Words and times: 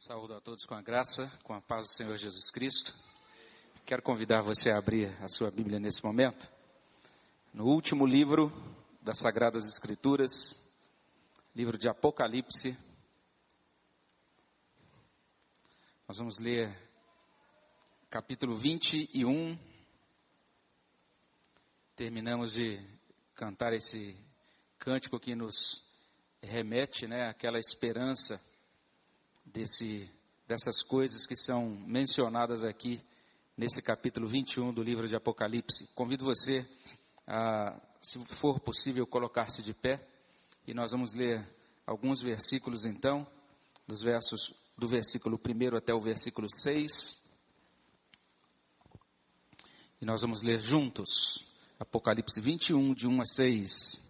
Saúdo 0.00 0.34
a 0.34 0.40
todos 0.40 0.64
com 0.64 0.76
a 0.76 0.80
graça, 0.80 1.26
com 1.42 1.52
a 1.52 1.60
paz 1.60 1.86
do 1.86 1.92
Senhor 1.92 2.16
Jesus 2.16 2.52
Cristo. 2.52 2.94
Quero 3.84 4.00
convidar 4.00 4.42
você 4.42 4.70
a 4.70 4.78
abrir 4.78 5.08
a 5.20 5.26
sua 5.26 5.50
Bíblia 5.50 5.80
nesse 5.80 6.04
momento. 6.04 6.48
No 7.52 7.64
último 7.64 8.06
livro 8.06 8.52
das 9.02 9.18
Sagradas 9.18 9.64
Escrituras, 9.64 10.56
livro 11.52 11.76
de 11.76 11.88
Apocalipse, 11.88 12.78
nós 16.06 16.16
vamos 16.16 16.38
ler 16.38 16.72
capítulo 18.08 18.56
21. 18.56 19.58
Terminamos 21.96 22.52
de 22.52 22.80
cantar 23.34 23.72
esse 23.72 24.16
cântico 24.78 25.18
que 25.18 25.34
nos 25.34 25.82
remete, 26.40 27.08
né, 27.08 27.28
àquela 27.28 27.58
esperança 27.58 28.40
desse, 29.52 30.10
dessas 30.46 30.82
coisas 30.82 31.26
que 31.26 31.36
são 31.36 31.68
mencionadas 31.86 32.62
aqui 32.62 33.00
nesse 33.56 33.82
capítulo 33.82 34.28
21 34.28 34.72
do 34.72 34.82
livro 34.82 35.08
de 35.08 35.16
Apocalipse. 35.16 35.88
Convido 35.94 36.24
você 36.24 36.66
a, 37.26 37.80
se 38.00 38.18
for 38.36 38.60
possível, 38.60 39.06
colocar-se 39.06 39.62
de 39.62 39.74
pé 39.74 40.06
e 40.66 40.74
nós 40.74 40.90
vamos 40.90 41.12
ler 41.14 41.46
alguns 41.86 42.20
versículos 42.20 42.84
então, 42.84 43.26
dos 43.86 44.00
versos 44.00 44.54
do 44.76 44.86
versículo 44.86 45.38
1 45.38 45.76
até 45.76 45.92
o 45.92 46.00
versículo 46.00 46.46
6. 46.48 47.20
E 50.00 50.04
nós 50.04 50.20
vamos 50.20 50.42
ler 50.42 50.60
juntos 50.60 51.44
Apocalipse 51.80 52.40
21, 52.40 52.94
de 52.94 53.06
1 53.06 53.20
a 53.20 53.24
6. 53.24 54.02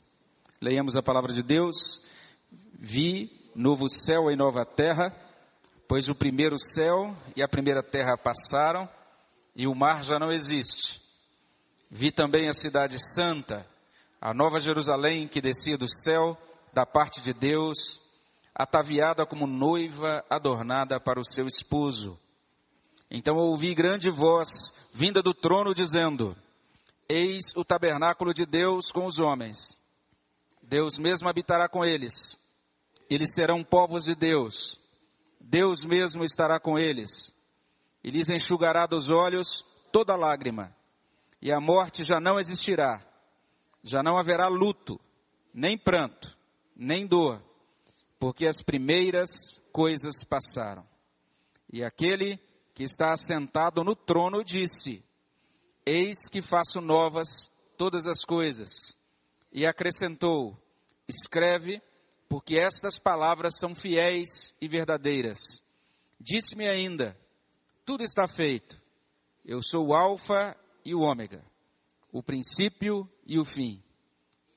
Leiamos 0.61 0.97
a 0.97 1.03
palavra 1.03 1.33
de 1.33 1.43
Deus. 1.43 2.03
Vi 2.51 3.51
novo 3.55 3.91
céu 3.91 4.31
e 4.31 4.37
nova 4.37 4.65
terra 4.65 5.28
Pois 5.89 6.07
o 6.07 6.15
primeiro 6.15 6.59
céu 6.59 7.17
e 7.35 7.43
a 7.43 7.49
primeira 7.49 7.83
terra 7.83 8.15
passaram 8.19 8.87
e 9.57 9.67
o 9.67 9.75
mar 9.75 10.05
já 10.05 10.19
não 10.19 10.31
existe. 10.31 11.01
Vi 11.91 12.13
também 12.13 12.47
a 12.47 12.53
cidade 12.53 12.99
santa, 13.15 13.67
a 14.21 14.35
nova 14.35 14.61
Jerusalém 14.61 15.27
que 15.27 15.41
descia 15.41 15.79
do 15.79 15.89
céu, 15.89 16.37
da 16.75 16.85
parte 16.85 17.23
de 17.23 17.33
Deus, 17.33 18.03
ataviada 18.55 19.25
como 19.25 19.47
noiva 19.47 20.23
adornada 20.29 21.01
para 21.01 21.19
o 21.19 21.25
seu 21.25 21.47
esposo. 21.47 22.21
Então 23.11 23.37
ouvi 23.37 23.75
grande 23.75 24.11
voz 24.11 24.75
vinda 24.93 25.23
do 25.23 25.33
trono 25.33 25.73
dizendo: 25.73 26.37
Eis 27.09 27.57
o 27.57 27.65
tabernáculo 27.65 28.35
de 28.35 28.45
Deus 28.45 28.91
com 28.93 29.07
os 29.07 29.19
homens. 29.19 29.79
Deus 30.63 30.99
mesmo 30.99 31.31
habitará 31.31 31.67
com 31.67 31.83
eles. 31.83 32.39
Eles 33.09 33.33
serão 33.35 33.65
povos 33.65 34.05
de 34.05 34.15
Deus 34.15 34.79
Deus 35.51 35.83
mesmo 35.87 36.25
estará 36.25 36.61
com 36.61 36.79
eles 36.79 37.35
e 38.05 38.11
lhes 38.11 38.29
enxugará 38.29 38.85
dos 38.85 39.09
olhos 39.09 39.65
toda 39.91 40.15
lágrima, 40.15 40.77
e 41.41 41.51
a 41.51 41.59
morte 41.59 42.05
já 42.05 42.21
não 42.21 42.39
existirá, 42.39 43.01
já 43.83 44.03
não 44.03 44.19
haverá 44.19 44.47
luto, 44.47 45.01
nem 45.55 45.79
pranto, 45.79 46.37
nem 46.77 47.07
dor, 47.07 47.43
porque 48.19 48.47
as 48.47 48.61
primeiras 48.61 49.59
coisas 49.73 50.23
passaram. 50.23 50.87
E 51.73 51.83
aquele 51.83 52.39
que 52.75 52.83
está 52.83 53.15
assentado 53.15 53.83
no 53.83 53.97
trono 53.97 54.45
disse: 54.45 55.03
Eis 55.87 56.29
que 56.31 56.43
faço 56.43 56.83
novas 56.83 57.51
todas 57.79 58.07
as 58.07 58.23
coisas. 58.23 58.99
E 59.51 59.65
acrescentou: 59.65 60.63
Escreve, 61.09 61.81
porque 62.29 62.57
estas 62.59 62.99
palavras 62.99 63.57
são 63.59 63.75
fiéis 63.75 64.55
e 64.61 64.69
verdadeiras. 64.69 65.63
Disse-me 66.21 66.69
ainda: 66.69 67.19
tudo 67.85 68.05
está 68.05 68.27
feito. 68.29 68.81
Eu 69.45 69.63
sou 69.63 69.89
o 69.89 69.95
Alfa 69.95 70.55
e 70.85 70.95
o 70.95 71.01
Ômega, 71.01 71.43
o 72.13 72.23
princípio 72.23 73.11
e 73.27 73.39
o 73.39 73.45
fim. 73.45 73.83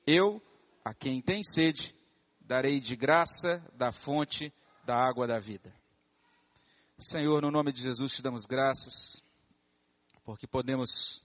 Eu, 0.06 0.42
a 0.84 0.92
quem 0.92 1.22
tem 1.22 1.42
sede, 1.42 1.96
darei 2.40 2.78
de 2.78 2.94
graça 2.94 3.64
da 3.74 3.90
fonte 3.90 4.52
da 4.84 4.96
água 4.96 5.26
da 5.26 5.38
vida. 5.38 5.74
Senhor, 6.98 7.40
no 7.40 7.50
nome 7.50 7.72
de 7.72 7.82
Jesus 7.82 8.12
te 8.12 8.22
damos 8.22 8.44
graças, 8.44 9.22
porque 10.24 10.46
podemos 10.46 11.24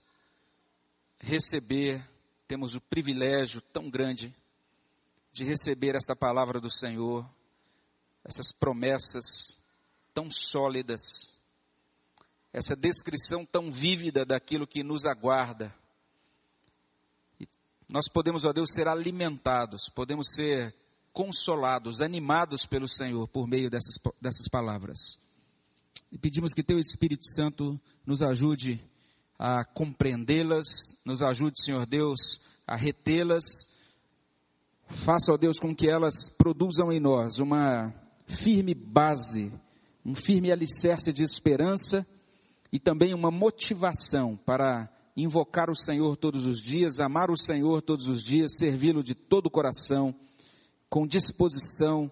receber, 1.20 2.08
temos 2.46 2.74
o 2.74 2.80
privilégio 2.80 3.60
tão 3.60 3.90
grande 3.90 4.34
de 5.38 5.44
receber 5.44 5.94
esta 5.94 6.16
palavra 6.16 6.60
do 6.60 6.68
Senhor, 6.68 7.24
essas 8.24 8.50
promessas 8.50 9.62
tão 10.12 10.28
sólidas, 10.28 11.38
essa 12.52 12.74
descrição 12.74 13.46
tão 13.46 13.70
vívida 13.70 14.26
daquilo 14.26 14.66
que 14.66 14.82
nos 14.82 15.06
aguarda. 15.06 15.72
E 17.38 17.46
nós 17.88 18.08
podemos, 18.08 18.44
ó 18.44 18.52
Deus, 18.52 18.72
ser 18.72 18.88
alimentados, 18.88 19.88
podemos 19.88 20.34
ser 20.34 20.74
consolados, 21.12 22.02
animados 22.02 22.66
pelo 22.66 22.88
Senhor 22.88 23.28
por 23.28 23.46
meio 23.46 23.70
dessas, 23.70 23.94
dessas 24.20 24.48
palavras. 24.48 25.20
E 26.10 26.18
pedimos 26.18 26.52
que 26.52 26.64
Teu 26.64 26.80
Espírito 26.80 27.24
Santo 27.24 27.80
nos 28.04 28.22
ajude 28.22 28.84
a 29.38 29.64
compreendê-las, 29.64 30.98
nos 31.04 31.22
ajude, 31.22 31.62
Senhor 31.62 31.86
Deus, 31.86 32.40
a 32.66 32.74
retê-las 32.74 33.68
Faça, 34.88 35.32
ó 35.32 35.36
Deus, 35.36 35.58
com 35.58 35.74
que 35.74 35.88
elas 35.88 36.28
produzam 36.30 36.90
em 36.90 36.98
nós 36.98 37.38
uma 37.38 37.92
firme 38.26 38.74
base, 38.74 39.52
um 40.04 40.14
firme 40.14 40.50
alicerce 40.50 41.12
de 41.12 41.22
esperança 41.22 42.06
e 42.72 42.78
também 42.78 43.14
uma 43.14 43.30
motivação 43.30 44.36
para 44.36 44.90
invocar 45.16 45.68
o 45.70 45.74
Senhor 45.74 46.16
todos 46.16 46.46
os 46.46 46.60
dias, 46.62 47.00
amar 47.00 47.30
o 47.30 47.36
Senhor 47.36 47.82
todos 47.82 48.06
os 48.06 48.22
dias, 48.22 48.56
servi-lo 48.56 49.02
de 49.02 49.14
todo 49.14 49.46
o 49.46 49.50
coração, 49.50 50.14
com 50.88 51.06
disposição 51.06 52.10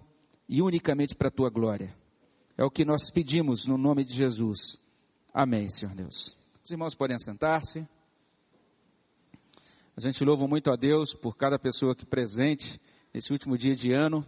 e 0.49 0.61
unicamente 0.61 1.15
para 1.15 1.29
a 1.29 1.33
tua 1.33 1.51
glória. 1.51 1.95
É 2.59 2.65
o 2.65 2.71
que 2.71 2.85
nós 2.85 3.11
pedimos 3.11 3.67
no 3.67 3.79
nome 3.79 4.05
de 4.05 4.15
Jesus. 4.15 4.81
Amém, 5.33 5.69
Senhor 5.69 5.95
Deus. 5.95 6.37
Os 6.65 6.71
irmãos 6.71 6.95
podem 6.95 7.19
sentar-se. 7.19 7.87
A 9.99 10.01
gente 10.03 10.23
louva 10.23 10.47
muito 10.47 10.71
a 10.71 10.77
Deus 10.77 11.15
por 11.15 11.39
cada 11.39 11.59
pessoa 11.59 11.93
aqui 11.93 12.05
presente 12.05 12.79
nesse 13.15 13.33
último 13.33 13.57
dia 13.57 13.75
de 13.75 13.95
ano. 13.95 14.27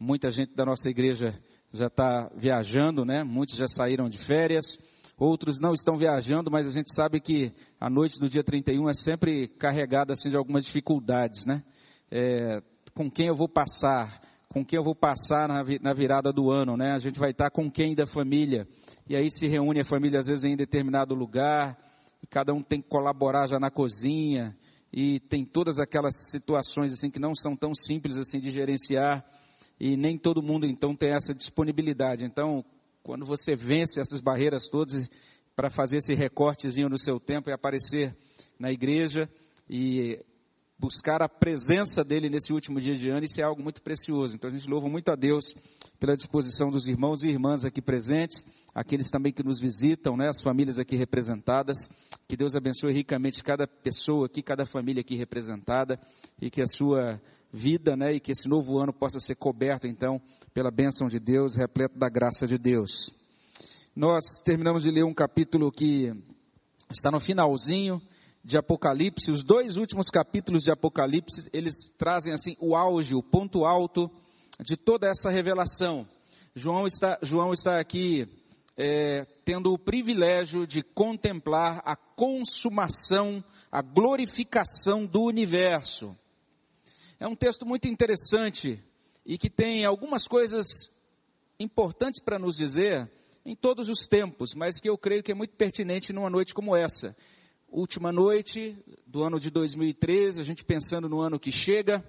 Muita 0.00 0.30
gente 0.30 0.54
da 0.54 0.64
nossa 0.64 0.88
igreja 0.88 1.38
já 1.70 1.88
está 1.88 2.30
viajando, 2.34 3.04
né? 3.04 3.22
Muitos 3.22 3.56
já 3.56 3.68
saíram 3.68 4.08
de 4.08 4.16
férias. 4.24 4.78
Outros 5.18 5.60
não 5.60 5.74
estão 5.74 5.98
viajando, 5.98 6.50
mas 6.50 6.66
a 6.66 6.72
gente 6.72 6.94
sabe 6.94 7.20
que 7.20 7.52
a 7.78 7.90
noite 7.90 8.18
do 8.18 8.26
dia 8.26 8.42
31 8.42 8.88
é 8.88 8.94
sempre 8.94 9.48
carregada 9.48 10.14
assim 10.14 10.30
de 10.30 10.36
algumas 10.38 10.64
dificuldades, 10.64 11.44
né? 11.44 11.62
É, 12.10 12.62
com 12.94 13.10
quem 13.10 13.26
eu 13.26 13.34
vou 13.34 13.50
passar? 13.50 14.18
Com 14.48 14.64
quem 14.64 14.78
eu 14.78 14.82
vou 14.82 14.96
passar 14.96 15.46
na, 15.46 15.92
virada 15.92 16.32
do 16.32 16.50
ano, 16.50 16.74
né? 16.74 16.94
A 16.94 16.98
gente 16.98 17.20
vai 17.20 17.32
estar 17.32 17.50
com 17.50 17.70
quem 17.70 17.94
da 17.94 18.06
família? 18.06 18.66
E 19.06 19.14
aí 19.14 19.30
se 19.30 19.46
reúne 19.46 19.80
a 19.80 19.86
família 19.86 20.20
às 20.20 20.26
vezes 20.26 20.42
em 20.42 20.56
determinado 20.56 21.14
lugar, 21.14 21.76
e 22.22 22.26
cada 22.26 22.54
um 22.54 22.62
tem 22.62 22.80
que 22.80 22.88
colaborar 22.88 23.46
já 23.46 23.58
na 23.58 23.70
cozinha, 23.70 24.56
e 24.92 25.18
tem 25.20 25.44
todas 25.44 25.78
aquelas 25.78 26.30
situações 26.30 26.92
assim 26.92 27.10
que 27.10 27.18
não 27.18 27.34
são 27.34 27.56
tão 27.56 27.74
simples 27.74 28.16
assim 28.16 28.38
de 28.38 28.50
gerenciar 28.50 29.24
e 29.80 29.96
nem 29.96 30.18
todo 30.18 30.42
mundo 30.42 30.66
então 30.66 30.94
tem 30.94 31.14
essa 31.14 31.34
disponibilidade. 31.34 32.24
Então, 32.24 32.64
quando 33.02 33.24
você 33.24 33.56
vence 33.56 34.00
essas 34.00 34.20
barreiras 34.20 34.68
todas 34.68 35.08
para 35.56 35.70
fazer 35.70 35.98
esse 35.98 36.14
recortezinho 36.14 36.88
no 36.88 36.98
seu 36.98 37.18
tempo 37.18 37.48
e 37.48 37.52
aparecer 37.52 38.16
na 38.58 38.70
igreja 38.70 39.28
e 39.68 40.22
buscar 40.78 41.22
a 41.22 41.28
presença 41.28 42.04
dele 42.04 42.28
nesse 42.28 42.52
último 42.52 42.80
dia 42.80 42.96
de 42.96 43.08
ano, 43.08 43.24
isso 43.24 43.40
é 43.40 43.44
algo 43.44 43.62
muito 43.62 43.80
precioso. 43.82 44.34
Então 44.34 44.50
a 44.50 44.52
gente 44.52 44.68
louva 44.68 44.88
muito 44.88 45.10
a 45.10 45.14
Deus 45.14 45.54
pela 46.02 46.16
disposição 46.16 46.68
dos 46.68 46.88
irmãos 46.88 47.22
e 47.22 47.28
irmãs 47.28 47.64
aqui 47.64 47.80
presentes, 47.80 48.44
aqueles 48.74 49.08
também 49.08 49.32
que 49.32 49.44
nos 49.44 49.60
visitam, 49.60 50.16
né, 50.16 50.26
as 50.26 50.42
famílias 50.42 50.80
aqui 50.80 50.96
representadas. 50.96 51.76
Que 52.26 52.36
Deus 52.36 52.56
abençoe 52.56 52.92
ricamente 52.92 53.40
cada 53.40 53.68
pessoa 53.68 54.26
aqui, 54.26 54.42
cada 54.42 54.66
família 54.66 55.00
aqui 55.00 55.14
representada 55.14 56.00
e 56.40 56.50
que 56.50 56.60
a 56.60 56.66
sua 56.66 57.22
vida, 57.52 57.96
né, 57.96 58.14
e 58.14 58.18
que 58.18 58.32
esse 58.32 58.48
novo 58.48 58.80
ano 58.80 58.92
possa 58.92 59.20
ser 59.20 59.36
coberto 59.36 59.86
então 59.86 60.20
pela 60.52 60.72
bênção 60.72 61.06
de 61.06 61.20
Deus, 61.20 61.54
repleto 61.54 61.96
da 61.96 62.08
graça 62.08 62.48
de 62.48 62.58
Deus. 62.58 63.14
Nós 63.94 64.24
terminamos 64.44 64.82
de 64.82 64.90
ler 64.90 65.04
um 65.04 65.14
capítulo 65.14 65.70
que 65.70 66.12
está 66.90 67.12
no 67.12 67.20
finalzinho, 67.20 68.02
de 68.44 68.58
Apocalipse, 68.58 69.30
os 69.30 69.44
dois 69.44 69.76
últimos 69.76 70.08
capítulos 70.08 70.64
de 70.64 70.72
Apocalipse, 70.72 71.48
eles 71.52 71.92
trazem 71.96 72.32
assim 72.32 72.56
o 72.58 72.74
auge, 72.74 73.14
o 73.14 73.22
ponto 73.22 73.64
alto 73.64 74.10
de 74.62 74.76
toda 74.76 75.08
essa 75.08 75.30
revelação. 75.30 76.06
João 76.54 76.86
está, 76.86 77.18
João 77.22 77.52
está 77.52 77.80
aqui 77.80 78.28
é, 78.76 79.24
tendo 79.44 79.72
o 79.72 79.78
privilégio 79.78 80.66
de 80.66 80.82
contemplar 80.82 81.82
a 81.84 81.96
consumação, 81.96 83.42
a 83.70 83.82
glorificação 83.82 85.04
do 85.06 85.22
universo. 85.22 86.16
É 87.18 87.26
um 87.26 87.36
texto 87.36 87.66
muito 87.66 87.88
interessante 87.88 88.82
e 89.24 89.38
que 89.38 89.50
tem 89.50 89.84
algumas 89.84 90.26
coisas 90.26 90.90
importantes 91.58 92.20
para 92.20 92.38
nos 92.38 92.56
dizer 92.56 93.10
em 93.44 93.56
todos 93.56 93.88
os 93.88 94.06
tempos, 94.06 94.54
mas 94.54 94.80
que 94.80 94.88
eu 94.88 94.96
creio 94.96 95.22
que 95.22 95.32
é 95.32 95.34
muito 95.34 95.54
pertinente 95.54 96.12
numa 96.12 96.30
noite 96.30 96.54
como 96.54 96.76
essa. 96.76 97.16
Última 97.68 98.12
noite 98.12 98.76
do 99.06 99.24
ano 99.24 99.40
de 99.40 99.50
2013, 99.50 100.40
a 100.40 100.44
gente 100.44 100.64
pensando 100.64 101.08
no 101.08 101.20
ano 101.20 101.40
que 101.40 101.50
chega, 101.50 102.04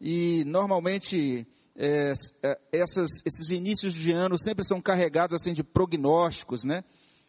e 0.00 0.44
normalmente 0.46 1.46
é, 1.76 2.12
é, 2.42 2.58
essas, 2.72 3.10
esses 3.24 3.50
inícios 3.50 3.94
de 3.94 4.12
ano 4.12 4.38
sempre 4.38 4.64
são 4.64 4.80
carregados 4.80 5.34
assim 5.34 5.52
de 5.52 5.62
prognósticos, 5.62 6.64
né? 6.64 6.84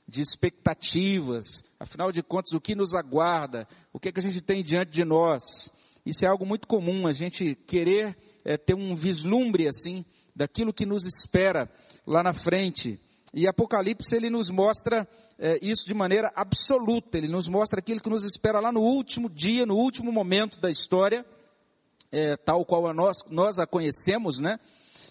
De 0.07 0.21
expectativas. 0.21 1.63
Afinal 1.79 2.11
de 2.11 2.21
contas, 2.21 2.51
o 2.53 2.59
que 2.59 2.75
nos 2.75 2.93
aguarda? 2.93 3.67
O 3.91 3.99
que, 3.99 4.09
é 4.09 4.11
que 4.11 4.19
a 4.19 4.23
gente 4.23 4.41
tem 4.41 4.63
diante 4.63 4.91
de 4.91 5.05
nós? 5.05 5.71
Isso 6.05 6.25
é 6.25 6.29
algo 6.29 6.45
muito 6.45 6.67
comum, 6.67 7.07
a 7.07 7.13
gente 7.13 7.55
querer 7.55 8.17
é, 8.43 8.57
ter 8.57 8.75
um 8.75 8.95
vislumbre 8.95 9.67
assim 9.67 10.03
daquilo 10.35 10.73
que 10.73 10.85
nos 10.85 11.05
espera 11.05 11.69
lá 12.05 12.21
na 12.21 12.33
frente. 12.33 12.99
E 13.33 13.47
Apocalipse 13.47 14.15
ele 14.15 14.29
nos 14.29 14.49
mostra 14.49 15.07
é, 15.39 15.57
isso 15.61 15.87
de 15.87 15.93
maneira 15.93 16.31
absoluta. 16.35 17.17
Ele 17.17 17.29
nos 17.29 17.47
mostra 17.47 17.79
aquilo 17.79 18.01
que 18.01 18.09
nos 18.09 18.23
espera 18.25 18.59
lá 18.59 18.71
no 18.71 18.81
último 18.81 19.29
dia, 19.29 19.65
no 19.65 19.75
último 19.75 20.11
momento 20.11 20.59
da 20.59 20.69
história 20.69 21.25
é, 22.13 22.37
tal 22.37 22.63
qual 22.63 22.87
a 22.87 22.93
nós, 22.93 23.17
nós 23.27 23.57
a 23.57 23.65
conhecemos, 23.65 24.39
né? 24.39 24.59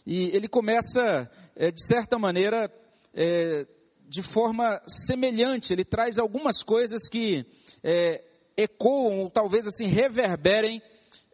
E 0.07 0.35
ele 0.35 0.47
começa, 0.47 1.29
é, 1.57 1.71
de 1.73 1.85
certa 1.85 2.17
maneira, 2.17 2.73
é, 3.13 3.67
de 4.09 4.23
forma 4.23 4.81
semelhante, 4.87 5.73
ele 5.73 5.85
traz 5.85 6.17
algumas 6.17 6.63
coisas 6.63 7.09
que 7.09 7.45
é, 7.83 8.23
ecoam, 8.57 9.19
ou 9.19 9.31
talvez 9.31 9.67
assim, 9.67 9.87
reverberem 9.87 10.81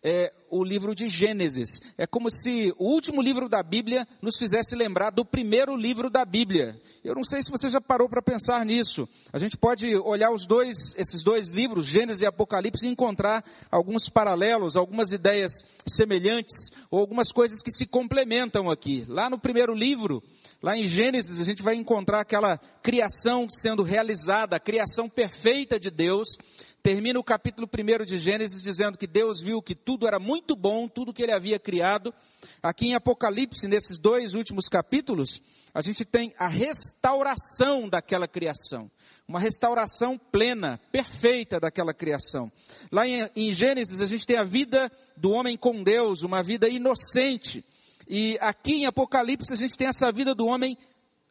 é, 0.02 0.32
o 0.50 0.64
livro 0.64 0.94
de 0.94 1.08
Gênesis. 1.08 1.80
É 1.96 2.06
como 2.06 2.30
se 2.30 2.72
o 2.78 2.92
último 2.92 3.20
livro 3.20 3.48
da 3.48 3.62
Bíblia 3.62 4.06
nos 4.22 4.36
fizesse 4.38 4.74
lembrar 4.74 5.10
do 5.10 5.24
primeiro 5.24 5.76
livro 5.76 6.10
da 6.10 6.24
Bíblia. 6.24 6.80
Eu 7.04 7.14
não 7.14 7.24
sei 7.24 7.42
se 7.42 7.50
você 7.50 7.68
já 7.68 7.80
parou 7.80 8.08
para 8.08 8.22
pensar 8.22 8.64
nisso. 8.64 9.08
A 9.32 9.38
gente 9.38 9.56
pode 9.56 9.86
olhar 9.96 10.30
os 10.30 10.46
dois, 10.46 10.94
esses 10.96 11.22
dois 11.22 11.52
livros, 11.52 11.86
Gênesis 11.86 12.20
e 12.20 12.26
Apocalipse, 12.26 12.86
e 12.86 12.90
encontrar 12.90 13.44
alguns 13.70 14.08
paralelos, 14.08 14.76
algumas 14.76 15.10
ideias 15.10 15.64
semelhantes, 15.86 16.70
ou 16.90 17.00
algumas 17.00 17.32
coisas 17.32 17.62
que 17.62 17.70
se 17.70 17.86
complementam 17.86 18.70
aqui. 18.70 19.04
Lá 19.08 19.28
no 19.28 19.38
primeiro 19.38 19.74
livro, 19.74 20.22
lá 20.62 20.76
em 20.76 20.86
Gênesis, 20.86 21.40
a 21.40 21.44
gente 21.44 21.62
vai 21.62 21.74
encontrar 21.74 22.20
aquela 22.20 22.58
criação 22.82 23.48
sendo 23.48 23.82
realizada, 23.82 24.56
a 24.56 24.60
criação 24.60 25.08
perfeita 25.08 25.78
de 25.78 25.90
Deus, 25.90 26.36
termina 26.82 27.18
o 27.18 27.24
capítulo 27.24 27.68
1 27.68 28.04
de 28.04 28.18
Gênesis 28.18 28.62
dizendo 28.62 28.96
que 28.96 29.06
Deus 29.06 29.40
viu 29.40 29.60
que 29.60 29.74
tudo 29.74 30.06
era 30.06 30.18
muito 30.18 30.54
bom, 30.54 30.88
tudo 30.88 31.12
que 31.12 31.22
ele 31.22 31.34
havia 31.34 31.58
criado. 31.58 32.14
Aqui 32.62 32.86
em 32.86 32.94
Apocalipse, 32.94 33.66
nesses 33.68 33.98
dois 33.98 34.34
últimos 34.34 34.68
capítulos, 34.68 35.42
a 35.74 35.82
gente 35.82 36.04
tem 36.04 36.32
a 36.38 36.48
restauração 36.48 37.88
daquela 37.88 38.28
criação. 38.28 38.90
Uma 39.26 39.40
restauração 39.40 40.16
plena, 40.16 40.80
perfeita 40.90 41.60
daquela 41.60 41.92
criação. 41.92 42.50
Lá 42.90 43.06
em, 43.06 43.28
em 43.36 43.52
Gênesis, 43.52 44.00
a 44.00 44.06
gente 44.06 44.26
tem 44.26 44.38
a 44.38 44.44
vida 44.44 44.90
do 45.16 45.32
homem 45.32 45.56
com 45.56 45.82
Deus, 45.82 46.22
uma 46.22 46.42
vida 46.42 46.68
inocente. 46.68 47.64
E 48.08 48.38
aqui 48.40 48.76
em 48.76 48.86
Apocalipse, 48.86 49.52
a 49.52 49.56
gente 49.56 49.76
tem 49.76 49.88
essa 49.88 50.10
vida 50.10 50.34
do 50.34 50.46
homem 50.46 50.78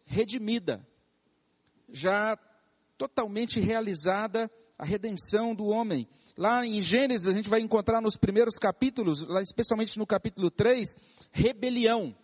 redimida. 0.05 0.85
Já 1.89 2.37
totalmente 2.97 3.59
realizada 3.59 4.51
a 4.77 4.85
redenção 4.85 5.55
do 5.55 5.65
homem. 5.65 6.07
Lá 6.37 6.65
em 6.65 6.81
Gênesis, 6.81 7.27
a 7.27 7.33
gente 7.33 7.49
vai 7.49 7.59
encontrar 7.61 8.01
nos 8.01 8.15
primeiros 8.15 8.57
capítulos, 8.57 9.27
lá 9.27 9.41
especialmente 9.41 9.97
no 9.97 10.05
capítulo 10.05 10.51
3, 10.51 10.95
rebelião. 11.31 12.15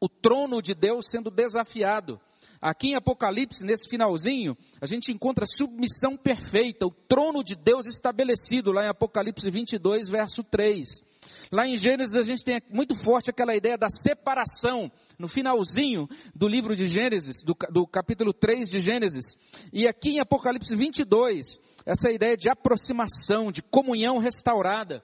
O 0.00 0.08
trono 0.08 0.62
de 0.62 0.74
Deus 0.74 1.10
sendo 1.10 1.30
desafiado. 1.30 2.20
Aqui 2.60 2.88
em 2.88 2.96
Apocalipse, 2.96 3.64
nesse 3.64 3.88
finalzinho, 3.88 4.56
a 4.80 4.86
gente 4.86 5.12
encontra 5.12 5.44
submissão 5.46 6.16
perfeita, 6.16 6.86
o 6.86 6.90
trono 6.90 7.42
de 7.42 7.54
Deus 7.54 7.86
estabelecido, 7.86 8.72
lá 8.72 8.84
em 8.84 8.88
Apocalipse 8.88 9.50
22, 9.50 10.08
verso 10.08 10.42
3. 10.42 11.02
Lá 11.52 11.66
em 11.66 11.78
Gênesis, 11.78 12.14
a 12.14 12.22
gente 12.22 12.44
tem 12.44 12.60
muito 12.70 12.94
forte 13.04 13.30
aquela 13.30 13.54
ideia 13.54 13.78
da 13.78 13.88
separação 13.88 14.90
no 15.18 15.28
finalzinho 15.28 16.08
do 16.34 16.48
livro 16.48 16.74
de 16.74 16.86
Gênesis, 16.86 17.42
do, 17.42 17.56
do 17.70 17.86
capítulo 17.86 18.32
3 18.32 18.68
de 18.68 18.80
Gênesis. 18.80 19.36
E 19.72 19.86
aqui 19.86 20.10
em 20.10 20.20
Apocalipse 20.20 20.74
22, 20.74 21.60
essa 21.84 22.10
ideia 22.10 22.36
de 22.36 22.48
aproximação, 22.48 23.52
de 23.52 23.62
comunhão 23.62 24.18
restaurada. 24.18 25.02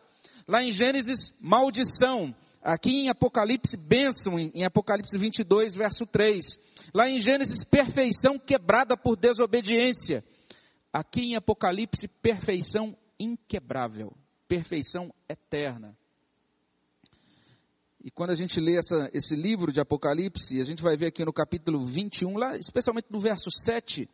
Lá 0.48 0.62
em 0.62 0.72
Gênesis, 0.72 1.32
maldição. 1.40 2.34
Aqui 2.60 2.90
em 2.90 3.08
Apocalipse, 3.08 3.76
bênção, 3.76 4.38
em 4.38 4.64
Apocalipse 4.64 5.16
22, 5.18 5.74
verso 5.74 6.06
3. 6.06 6.58
Lá 6.94 7.08
em 7.08 7.18
Gênesis, 7.18 7.64
perfeição 7.64 8.38
quebrada 8.38 8.96
por 8.96 9.16
desobediência. 9.16 10.24
Aqui 10.92 11.22
em 11.22 11.36
Apocalipse, 11.36 12.06
perfeição 12.06 12.96
inquebrável, 13.18 14.12
perfeição 14.46 15.12
eterna. 15.28 15.96
E 18.04 18.10
quando 18.10 18.30
a 18.30 18.34
gente 18.34 18.58
lê 18.58 18.76
essa, 18.76 19.08
esse 19.14 19.36
livro 19.36 19.70
de 19.70 19.80
Apocalipse, 19.80 20.60
a 20.60 20.64
gente 20.64 20.82
vai 20.82 20.96
ver 20.96 21.06
aqui 21.06 21.24
no 21.24 21.32
capítulo 21.32 21.86
21, 21.86 22.36
lá, 22.36 22.56
especialmente 22.56 23.06
no 23.08 23.20
verso 23.20 23.48
7, 23.48 24.08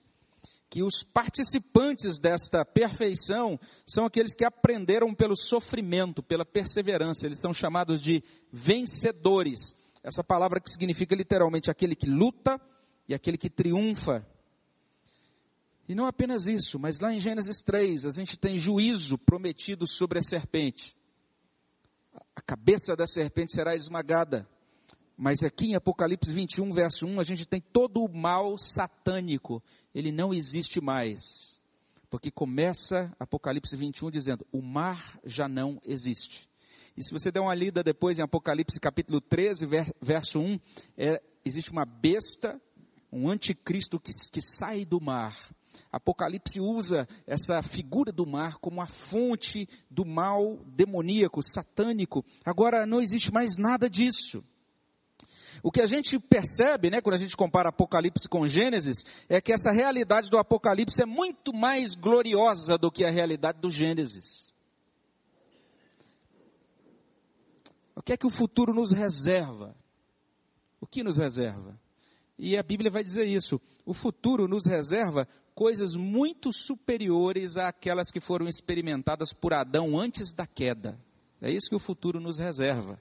que 0.68 0.82
os 0.82 1.02
participantes 1.02 2.18
desta 2.18 2.66
perfeição 2.66 3.58
são 3.86 4.04
aqueles 4.04 4.36
que 4.36 4.44
aprenderam 4.44 5.14
pelo 5.14 5.34
sofrimento, 5.34 6.22
pela 6.22 6.44
perseverança. 6.44 7.24
Eles 7.24 7.40
são 7.40 7.54
chamados 7.54 8.02
de 8.02 8.22
vencedores. 8.52 9.74
Essa 10.02 10.22
palavra 10.22 10.60
que 10.60 10.70
significa 10.70 11.16
literalmente 11.16 11.70
aquele 11.70 11.96
que 11.96 12.06
luta 12.06 12.60
e 13.08 13.14
aquele 13.14 13.38
que 13.38 13.48
triunfa. 13.48 14.22
E 15.88 15.94
não 15.94 16.04
apenas 16.04 16.46
isso, 16.46 16.78
mas 16.78 17.00
lá 17.00 17.10
em 17.10 17.20
Gênesis 17.20 17.62
3, 17.62 18.04
a 18.04 18.10
gente 18.10 18.38
tem 18.38 18.58
juízo 18.58 19.16
prometido 19.16 19.86
sobre 19.86 20.18
a 20.18 20.22
serpente 20.22 20.97
a 22.38 22.40
cabeça 22.40 22.94
da 22.94 23.04
serpente 23.04 23.52
será 23.52 23.74
esmagada. 23.74 24.48
Mas 25.16 25.42
aqui 25.42 25.66
em 25.66 25.74
Apocalipse 25.74 26.32
21, 26.32 26.70
verso 26.70 27.04
1, 27.04 27.18
a 27.18 27.24
gente 27.24 27.44
tem 27.44 27.60
todo 27.60 28.00
o 28.00 28.08
mal 28.08 28.56
satânico. 28.56 29.60
Ele 29.92 30.12
não 30.12 30.32
existe 30.32 30.80
mais. 30.80 31.60
Porque 32.08 32.30
começa 32.30 33.12
Apocalipse 33.18 33.74
21 33.74 34.10
dizendo: 34.12 34.46
o 34.52 34.62
mar 34.62 35.18
já 35.24 35.48
não 35.48 35.80
existe. 35.84 36.48
E 36.96 37.02
se 37.02 37.10
você 37.10 37.32
der 37.32 37.40
uma 37.40 37.54
lida 37.56 37.82
depois 37.82 38.20
em 38.20 38.22
Apocalipse 38.22 38.78
capítulo 38.78 39.20
13, 39.20 39.66
verso 40.00 40.38
1, 40.38 40.60
é, 40.96 41.20
existe 41.44 41.72
uma 41.72 41.84
besta, 41.84 42.60
um 43.12 43.28
anticristo 43.28 43.98
que, 43.98 44.12
que 44.30 44.40
sai 44.40 44.84
do 44.84 45.00
mar. 45.00 45.36
Apocalipse 45.98 46.60
usa 46.60 47.06
essa 47.26 47.60
figura 47.62 48.10
do 48.10 48.26
mar 48.26 48.56
como 48.58 48.80
a 48.80 48.86
fonte 48.86 49.68
do 49.90 50.06
mal 50.06 50.58
demoníaco, 50.64 51.42
satânico. 51.42 52.24
Agora 52.44 52.86
não 52.86 53.00
existe 53.00 53.32
mais 53.32 53.56
nada 53.58 53.90
disso. 53.90 54.42
O 55.62 55.72
que 55.72 55.80
a 55.80 55.86
gente 55.86 56.18
percebe, 56.18 56.88
né, 56.88 57.00
quando 57.00 57.16
a 57.16 57.18
gente 57.18 57.36
compara 57.36 57.70
Apocalipse 57.70 58.28
com 58.28 58.46
Gênesis, 58.46 59.04
é 59.28 59.40
que 59.40 59.52
essa 59.52 59.72
realidade 59.72 60.30
do 60.30 60.38
Apocalipse 60.38 61.02
é 61.02 61.06
muito 61.06 61.52
mais 61.52 61.94
gloriosa 61.94 62.78
do 62.78 62.90
que 62.90 63.04
a 63.04 63.10
realidade 63.10 63.58
do 63.60 63.70
Gênesis. 63.70 64.52
O 67.96 68.02
que 68.02 68.12
é 68.12 68.16
que 68.16 68.26
o 68.26 68.30
futuro 68.30 68.72
nos 68.72 68.92
reserva? 68.92 69.74
O 70.80 70.86
que 70.86 71.02
nos 71.02 71.16
reserva? 71.16 71.76
E 72.38 72.56
a 72.56 72.62
Bíblia 72.62 72.90
vai 72.90 73.02
dizer 73.02 73.26
isso. 73.26 73.60
O 73.84 73.92
futuro 73.92 74.46
nos 74.46 74.64
reserva 74.64 75.26
coisas 75.58 75.96
muito 75.96 76.52
superiores 76.52 77.56
àquelas 77.56 78.12
que 78.12 78.20
foram 78.20 78.46
experimentadas 78.46 79.32
por 79.32 79.52
Adão 79.52 79.98
antes 79.98 80.32
da 80.32 80.46
queda. 80.46 80.96
É 81.42 81.50
isso 81.50 81.68
que 81.68 81.74
o 81.74 81.80
futuro 81.80 82.20
nos 82.20 82.38
reserva. 82.38 82.96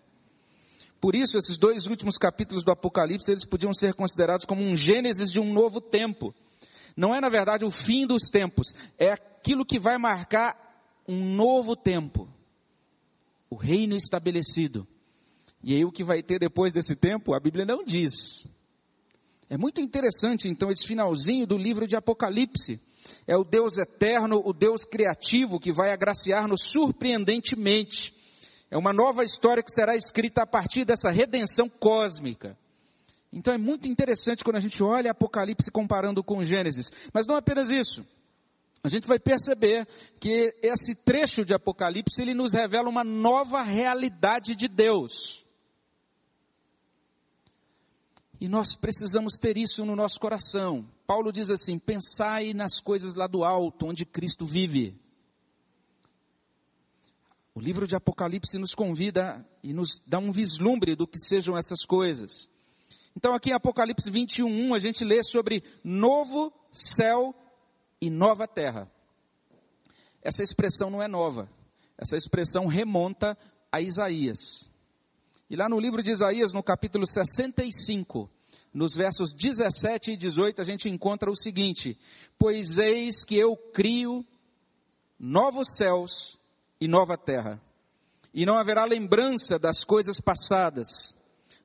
Por 0.99 1.15
isso, 1.15 1.37
esses 1.37 1.55
dois 1.55 1.85
últimos 1.85 2.17
capítulos 2.17 2.63
do 2.63 2.71
Apocalipse, 2.71 3.29
eles 3.29 3.45
podiam 3.45 3.71
ser 3.75 3.93
considerados 3.93 4.43
como 4.43 4.63
um 4.63 4.75
gênesis 4.75 5.29
de 5.29 5.39
um 5.39 5.53
novo 5.53 5.79
tempo. 5.79 6.33
Não 6.95 7.13
é, 7.13 7.21
na 7.21 7.29
verdade, 7.29 7.63
o 7.63 7.69
fim 7.69 8.07
dos 8.07 8.23
tempos, 8.31 8.73
é 8.97 9.11
aquilo 9.11 9.63
que 9.63 9.79
vai 9.79 9.99
marcar 9.99 10.57
um 11.07 11.35
novo 11.35 11.75
tempo. 11.75 12.27
O 13.51 13.55
reino 13.55 13.95
estabelecido. 13.95 14.87
E 15.63 15.75
aí 15.75 15.85
o 15.85 15.91
que 15.91 16.03
vai 16.03 16.23
ter 16.23 16.39
depois 16.39 16.73
desse 16.73 16.95
tempo, 16.95 17.35
a 17.35 17.39
Bíblia 17.39 17.67
não 17.67 17.83
diz. 17.83 18.49
É 19.49 19.57
muito 19.57 19.79
interessante, 19.79 20.47
então, 20.47 20.69
esse 20.69 20.85
finalzinho 20.85 21.47
do 21.47 21.57
livro 21.57 21.87
de 21.87 21.95
Apocalipse. 21.95 22.81
É 23.25 23.37
o 23.37 23.43
Deus 23.43 23.77
eterno, 23.77 24.41
o 24.43 24.51
Deus 24.51 24.83
criativo 24.83 25.59
que 25.59 25.71
vai 25.71 25.91
agraciar-nos 25.91 26.69
surpreendentemente. 26.71 28.13
É 28.69 28.77
uma 28.77 28.91
nova 28.91 29.23
história 29.23 29.63
que 29.63 29.71
será 29.71 29.95
escrita 29.95 30.43
a 30.43 30.47
partir 30.47 30.83
dessa 30.83 31.09
redenção 31.09 31.69
cósmica. 31.69 32.57
Então 33.31 33.53
é 33.53 33.57
muito 33.57 33.87
interessante 33.87 34.43
quando 34.43 34.57
a 34.57 34.61
gente 34.61 34.83
olha 34.83 35.11
Apocalipse 35.11 35.71
comparando 35.71 36.21
com 36.21 36.43
Gênesis. 36.43 36.91
Mas 37.13 37.25
não 37.25 37.37
apenas 37.37 37.71
isso. 37.71 38.05
A 38.83 38.89
gente 38.89 39.07
vai 39.07 39.19
perceber 39.19 39.87
que 40.19 40.53
esse 40.61 40.95
trecho 40.95 41.43
de 41.43 41.53
Apocalipse 41.53 42.21
ele 42.21 42.33
nos 42.33 42.53
revela 42.53 42.89
uma 42.89 43.03
nova 43.03 43.61
realidade 43.61 44.55
de 44.55 44.67
Deus. 44.67 45.45
E 48.39 48.47
nós 48.47 48.75
precisamos 48.75 49.39
ter 49.39 49.57
isso 49.57 49.83
no 49.85 49.95
nosso 49.95 50.19
coração. 50.19 50.87
Paulo 51.07 51.31
diz 51.31 51.49
assim: 51.49 51.79
pensai 51.79 52.53
nas 52.53 52.79
coisas 52.79 53.15
lá 53.15 53.27
do 53.27 53.43
alto, 53.43 53.87
onde 53.87 54.05
Cristo 54.05 54.45
vive. 54.45 54.99
O 57.55 57.59
livro 57.59 57.87
de 57.87 57.95
Apocalipse 57.95 58.59
nos 58.59 58.75
convida 58.75 59.43
e 59.63 59.73
nos 59.73 60.03
dá 60.05 60.19
um 60.19 60.31
vislumbre 60.31 60.95
do 60.95 61.07
que 61.07 61.17
sejam 61.17 61.57
essas 61.57 61.83
coisas. 61.83 62.47
Então, 63.15 63.33
aqui 63.33 63.49
em 63.49 63.53
Apocalipse 63.53 64.11
21, 64.11 64.75
a 64.75 64.77
gente 64.77 65.03
lê 65.03 65.23
sobre 65.23 65.63
novo 65.83 66.53
céu 66.71 67.33
e 67.99 68.11
nova 68.11 68.47
terra. 68.47 68.87
Essa 70.21 70.43
expressão 70.43 70.91
não 70.91 71.01
é 71.01 71.07
nova. 71.07 71.49
Essa 71.97 72.15
expressão 72.15 72.67
remonta 72.67 73.35
a 73.71 73.81
Isaías. 73.81 74.69
E 75.49 75.55
lá 75.55 75.69
no 75.69 75.79
livro 75.79 76.03
de 76.03 76.11
Isaías, 76.11 76.51
no 76.51 76.61
capítulo 76.61 77.05
65, 77.07 78.29
nos 78.73 78.95
versos 78.95 79.31
17 79.31 80.11
e 80.11 80.17
18, 80.17 80.61
a 80.61 80.65
gente 80.65 80.89
encontra 80.89 81.31
o 81.31 81.37
seguinte: 81.37 81.97
Pois 82.37 82.77
eis 82.77 83.23
que 83.23 83.39
eu 83.39 83.55
crio 83.73 84.25
novos 85.17 85.77
céus 85.77 86.37
e 86.81 86.87
nova 86.87 87.17
terra, 87.17 87.61
e 88.33 88.45
não 88.45 88.57
haverá 88.57 88.83
lembrança 88.83 89.57
das 89.57 89.85
coisas 89.85 90.19
passadas, 90.19 91.15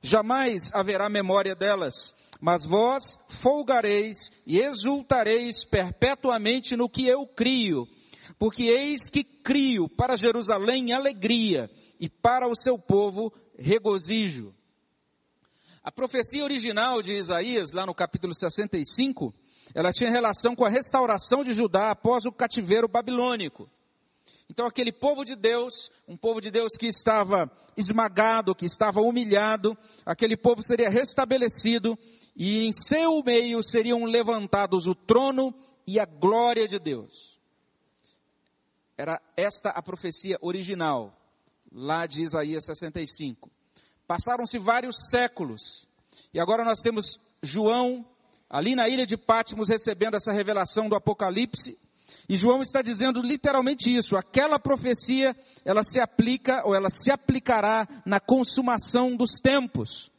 jamais 0.01 0.71
haverá 0.73 1.09
memória 1.09 1.53
delas, 1.53 2.15
mas 2.39 2.65
vós 2.65 3.17
folgareis 3.27 4.31
e 4.47 4.59
exultareis 4.59 5.65
perpetuamente 5.65 6.77
no 6.77 6.87
que 6.87 7.05
eu 7.05 7.27
crio, 7.27 7.85
porque 8.39 8.63
eis 8.63 9.09
que 9.09 9.25
crio 9.25 9.89
para 9.89 10.15
Jerusalém 10.15 10.93
alegria 10.93 11.69
e 11.99 12.07
para 12.07 12.47
o 12.47 12.55
seu 12.55 12.79
povo 12.79 13.31
regozijo. 13.63 14.53
A 15.81 15.91
profecia 15.91 16.43
original 16.43 17.01
de 17.01 17.13
Isaías, 17.13 17.71
lá 17.71 17.85
no 17.85 17.95
capítulo 17.95 18.35
65, 18.35 19.33
ela 19.73 19.91
tinha 19.91 20.11
relação 20.11 20.55
com 20.55 20.65
a 20.65 20.69
restauração 20.69 21.43
de 21.43 21.53
Judá 21.53 21.91
após 21.91 22.25
o 22.25 22.31
cativeiro 22.31 22.87
babilônico. 22.87 23.69
Então, 24.49 24.65
aquele 24.65 24.91
povo 24.91 25.23
de 25.23 25.35
Deus, 25.35 25.89
um 26.07 26.17
povo 26.17 26.41
de 26.41 26.51
Deus 26.51 26.73
que 26.77 26.87
estava 26.87 27.49
esmagado, 27.75 28.53
que 28.53 28.65
estava 28.65 29.01
humilhado, 29.01 29.77
aquele 30.05 30.37
povo 30.37 30.61
seria 30.61 30.89
restabelecido 30.89 31.97
e 32.35 32.65
em 32.65 32.71
seu 32.71 33.23
meio 33.23 33.63
seriam 33.63 34.03
levantados 34.03 34.85
o 34.85 34.93
trono 34.93 35.55
e 35.87 35.99
a 35.99 36.05
glória 36.05 36.67
de 36.67 36.77
Deus. 36.79 37.39
Era 38.97 39.21
esta 39.35 39.69
a 39.69 39.81
profecia 39.81 40.37
original 40.41 41.22
lá 41.73 42.05
de 42.05 42.21
Isaías 42.21 42.65
65. 42.65 43.49
Passaram-se 44.07 44.59
vários 44.59 45.09
séculos 45.09 45.87
e 46.33 46.39
agora 46.39 46.63
nós 46.63 46.81
temos 46.81 47.19
João 47.41 48.05
ali 48.49 48.75
na 48.75 48.87
ilha 48.87 49.05
de 49.05 49.17
Patmos 49.17 49.67
recebendo 49.67 50.15
essa 50.15 50.31
revelação 50.31 50.87
do 50.87 50.95
Apocalipse. 50.95 51.77
E 52.29 52.35
João 52.35 52.61
está 52.61 52.81
dizendo 52.81 53.21
literalmente 53.21 53.89
isso, 53.89 54.15
aquela 54.15 54.59
profecia, 54.59 55.35
ela 55.65 55.83
se 55.83 55.99
aplica 55.99 56.61
ou 56.63 56.75
ela 56.75 56.89
se 56.89 57.11
aplicará 57.11 57.87
na 58.05 58.19
consumação 58.19 59.15
dos 59.15 59.31
tempos. 59.41 60.11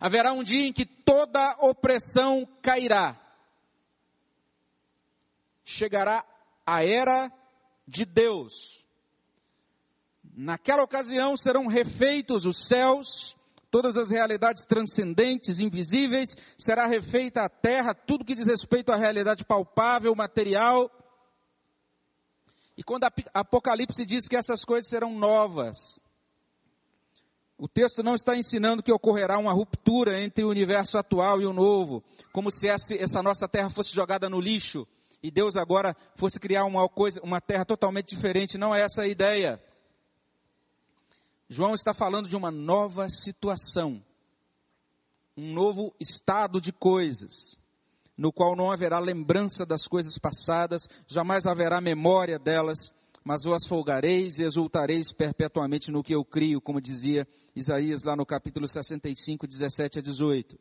Haverá 0.00 0.32
um 0.32 0.42
dia 0.42 0.66
em 0.66 0.72
que 0.72 0.84
toda 0.84 1.56
opressão 1.60 2.46
cairá. 2.60 3.18
Chegará 5.64 6.24
a 6.66 6.82
era 6.82 7.30
de 7.86 8.04
Deus. 8.04 8.79
Naquela 10.34 10.82
ocasião 10.82 11.36
serão 11.36 11.66
refeitos 11.66 12.44
os 12.44 12.66
céus, 12.66 13.36
todas 13.70 13.96
as 13.96 14.10
realidades 14.10 14.64
transcendentes, 14.64 15.58
invisíveis, 15.58 16.36
será 16.56 16.86
refeita 16.86 17.42
a 17.42 17.48
terra, 17.48 17.94
tudo 17.94 18.24
que 18.24 18.34
diz 18.34 18.46
respeito 18.46 18.92
à 18.92 18.96
realidade 18.96 19.44
palpável, 19.44 20.14
material. 20.14 20.90
E 22.76 22.82
quando 22.82 23.04
Apocalipse 23.34 24.04
diz 24.06 24.26
que 24.26 24.36
essas 24.36 24.64
coisas 24.64 24.88
serão 24.88 25.12
novas, 25.18 26.00
o 27.58 27.68
texto 27.68 28.02
não 28.02 28.14
está 28.14 28.34
ensinando 28.34 28.82
que 28.82 28.92
ocorrerá 28.92 29.38
uma 29.38 29.52
ruptura 29.52 30.18
entre 30.22 30.42
o 30.42 30.48
universo 30.48 30.96
atual 30.96 31.42
e 31.42 31.46
o 31.46 31.52
novo, 31.52 32.02
como 32.32 32.50
se 32.50 32.68
essa, 32.68 32.94
essa 32.94 33.22
nossa 33.22 33.46
terra 33.46 33.68
fosse 33.68 33.94
jogada 33.94 34.30
no 34.30 34.40
lixo 34.40 34.86
e 35.22 35.30
Deus 35.30 35.56
agora 35.56 35.94
fosse 36.16 36.40
criar 36.40 36.64
uma 36.64 36.88
coisa, 36.88 37.20
uma 37.22 37.40
terra 37.40 37.64
totalmente 37.64 38.14
diferente. 38.14 38.56
Não 38.56 38.74
é 38.74 38.80
essa 38.80 39.02
a 39.02 39.06
ideia. 39.06 39.62
João 41.52 41.74
está 41.74 41.92
falando 41.92 42.28
de 42.28 42.36
uma 42.36 42.52
nova 42.52 43.08
situação, 43.08 44.00
um 45.36 45.52
novo 45.52 45.92
estado 45.98 46.60
de 46.60 46.72
coisas, 46.72 47.58
no 48.16 48.32
qual 48.32 48.54
não 48.54 48.70
haverá 48.70 49.00
lembrança 49.00 49.66
das 49.66 49.88
coisas 49.88 50.16
passadas, 50.16 50.88
jamais 51.08 51.46
haverá 51.46 51.80
memória 51.80 52.38
delas, 52.38 52.94
mas 53.24 53.42
vós 53.42 53.66
folgareis 53.66 54.38
e 54.38 54.44
exultareis 54.44 55.12
perpetuamente 55.12 55.90
no 55.90 56.04
que 56.04 56.14
eu 56.14 56.24
crio, 56.24 56.60
como 56.60 56.80
dizia 56.80 57.26
Isaías 57.56 58.04
lá 58.04 58.14
no 58.14 58.24
capítulo 58.24 58.68
65, 58.68 59.44
17 59.44 59.98
a 59.98 60.02
18. 60.02 60.56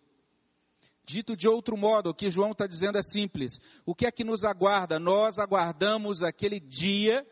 Dito 1.05 1.38
de 1.38 1.48
outro 1.48 1.77
modo, 1.77 2.10
o 2.10 2.15
que 2.15 2.31
João 2.31 2.51
está 2.51 2.65
dizendo 2.65 2.98
é 2.98 3.03
simples. 3.03 3.60
O 3.86 3.93
que 3.93 4.08
é 4.08 4.12
que 4.12 4.24
nos 4.24 4.43
aguarda? 4.43 4.98
Nós 4.98 5.38
aguardamos 5.38 6.24
aquele 6.24 6.60
dia 6.60 7.24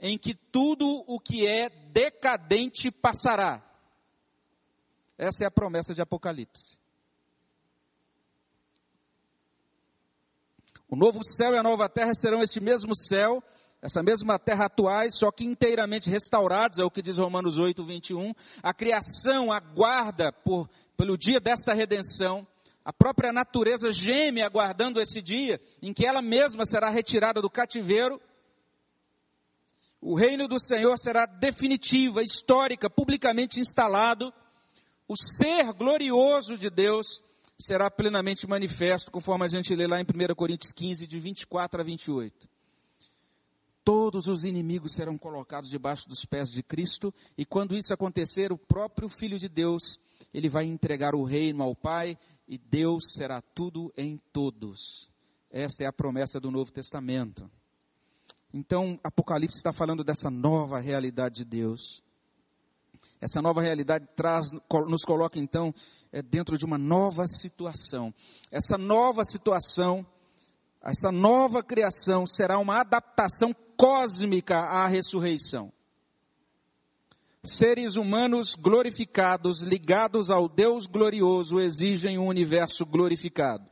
em 0.00 0.18
que 0.18 0.34
tudo 0.34 0.86
o 1.06 1.18
que 1.18 1.46
é 1.46 1.68
decadente 1.68 2.90
passará. 2.90 3.62
Essa 5.18 5.44
é 5.44 5.46
a 5.46 5.50
promessa 5.50 5.94
de 5.94 6.02
Apocalipse. 6.02 6.76
O 10.88 10.94
novo 10.94 11.20
céu 11.24 11.52
e 11.54 11.58
a 11.58 11.62
nova 11.62 11.88
terra 11.88 12.14
serão 12.14 12.42
este 12.42 12.60
mesmo 12.60 12.94
céu, 12.94 13.42
essa 13.82 14.02
mesma 14.02 14.38
terra 14.38 14.66
atuais, 14.66 15.18
só 15.18 15.32
que 15.32 15.44
inteiramente 15.44 16.08
restaurados, 16.08 16.78
é 16.78 16.84
o 16.84 16.90
que 16.90 17.02
diz 17.02 17.18
Romanos 17.18 17.58
8, 17.58 17.84
21. 17.84 18.32
A 18.62 18.72
criação 18.72 19.52
aguarda 19.52 20.32
por, 20.32 20.68
pelo 20.96 21.16
dia 21.16 21.40
desta 21.40 21.74
redenção. 21.74 22.46
A 22.84 22.92
própria 22.92 23.32
natureza 23.32 23.90
geme 23.90 24.42
aguardando 24.42 25.00
esse 25.00 25.20
dia 25.20 25.60
em 25.82 25.92
que 25.92 26.06
ela 26.06 26.22
mesma 26.22 26.64
será 26.64 26.88
retirada 26.88 27.40
do 27.40 27.50
cativeiro 27.50 28.20
o 30.00 30.14
reino 30.14 30.46
do 30.46 30.60
Senhor 30.60 30.96
será 30.98 31.26
definitiva, 31.26 32.22
histórica, 32.22 32.88
publicamente 32.88 33.58
instalado. 33.58 34.32
O 35.08 35.14
ser 35.16 35.72
glorioso 35.72 36.56
de 36.56 36.68
Deus 36.68 37.22
será 37.58 37.90
plenamente 37.90 38.46
manifesto, 38.46 39.10
conforme 39.10 39.44
a 39.44 39.48
gente 39.48 39.74
lê 39.74 39.86
lá 39.86 40.00
em 40.00 40.04
1 40.04 40.34
Coríntios 40.34 40.72
15, 40.72 41.06
de 41.06 41.18
24 41.18 41.80
a 41.80 41.84
28. 41.84 42.48
Todos 43.82 44.26
os 44.26 44.44
inimigos 44.44 44.94
serão 44.94 45.16
colocados 45.16 45.70
debaixo 45.70 46.08
dos 46.08 46.24
pés 46.24 46.50
de 46.50 46.62
Cristo, 46.62 47.14
e 47.38 47.46
quando 47.46 47.76
isso 47.76 47.94
acontecer, 47.94 48.52
o 48.52 48.58
próprio 48.58 49.08
Filho 49.08 49.38
de 49.38 49.48
Deus, 49.48 49.98
ele 50.34 50.48
vai 50.48 50.64
entregar 50.64 51.14
o 51.14 51.24
reino 51.24 51.62
ao 51.62 51.74
Pai, 51.74 52.18
e 52.48 52.58
Deus 52.58 53.12
será 53.12 53.40
tudo 53.40 53.92
em 53.96 54.20
todos. 54.32 55.08
Esta 55.50 55.84
é 55.84 55.86
a 55.86 55.92
promessa 55.92 56.40
do 56.40 56.50
Novo 56.50 56.70
Testamento. 56.72 57.50
Então, 58.52 58.98
Apocalipse 59.02 59.56
está 59.58 59.72
falando 59.72 60.02
dessa 60.02 60.30
nova 60.30 60.78
realidade 60.78 61.36
de 61.36 61.44
Deus. 61.44 62.02
Essa 63.20 63.40
nova 63.40 63.60
realidade 63.60 64.06
traz, 64.14 64.46
nos 64.88 65.02
coloca 65.02 65.38
então 65.38 65.74
é, 66.12 66.22
dentro 66.22 66.56
de 66.56 66.64
uma 66.64 66.78
nova 66.78 67.26
situação. 67.26 68.12
Essa 68.50 68.76
nova 68.78 69.24
situação, 69.24 70.06
essa 70.82 71.10
nova 71.10 71.62
criação 71.62 72.26
será 72.26 72.58
uma 72.58 72.80
adaptação 72.80 73.54
cósmica 73.76 74.56
à 74.56 74.86
ressurreição. 74.86 75.72
Seres 77.42 77.94
humanos 77.96 78.54
glorificados, 78.54 79.62
ligados 79.62 80.30
ao 80.30 80.48
Deus 80.48 80.86
glorioso, 80.86 81.60
exigem 81.60 82.18
um 82.18 82.26
universo 82.26 82.84
glorificado. 82.84 83.64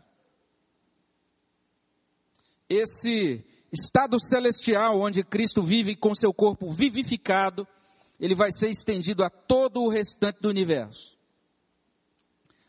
Esse 2.68 3.44
estado 3.74 4.18
celestial 4.20 5.00
onde 5.00 5.24
Cristo 5.24 5.62
vive 5.62 5.96
com 5.96 6.14
seu 6.14 6.32
corpo 6.32 6.72
vivificado, 6.72 7.66
ele 8.20 8.34
vai 8.34 8.52
ser 8.52 8.70
estendido 8.70 9.24
a 9.24 9.28
todo 9.28 9.82
o 9.82 9.90
restante 9.90 10.40
do 10.40 10.48
universo. 10.48 11.18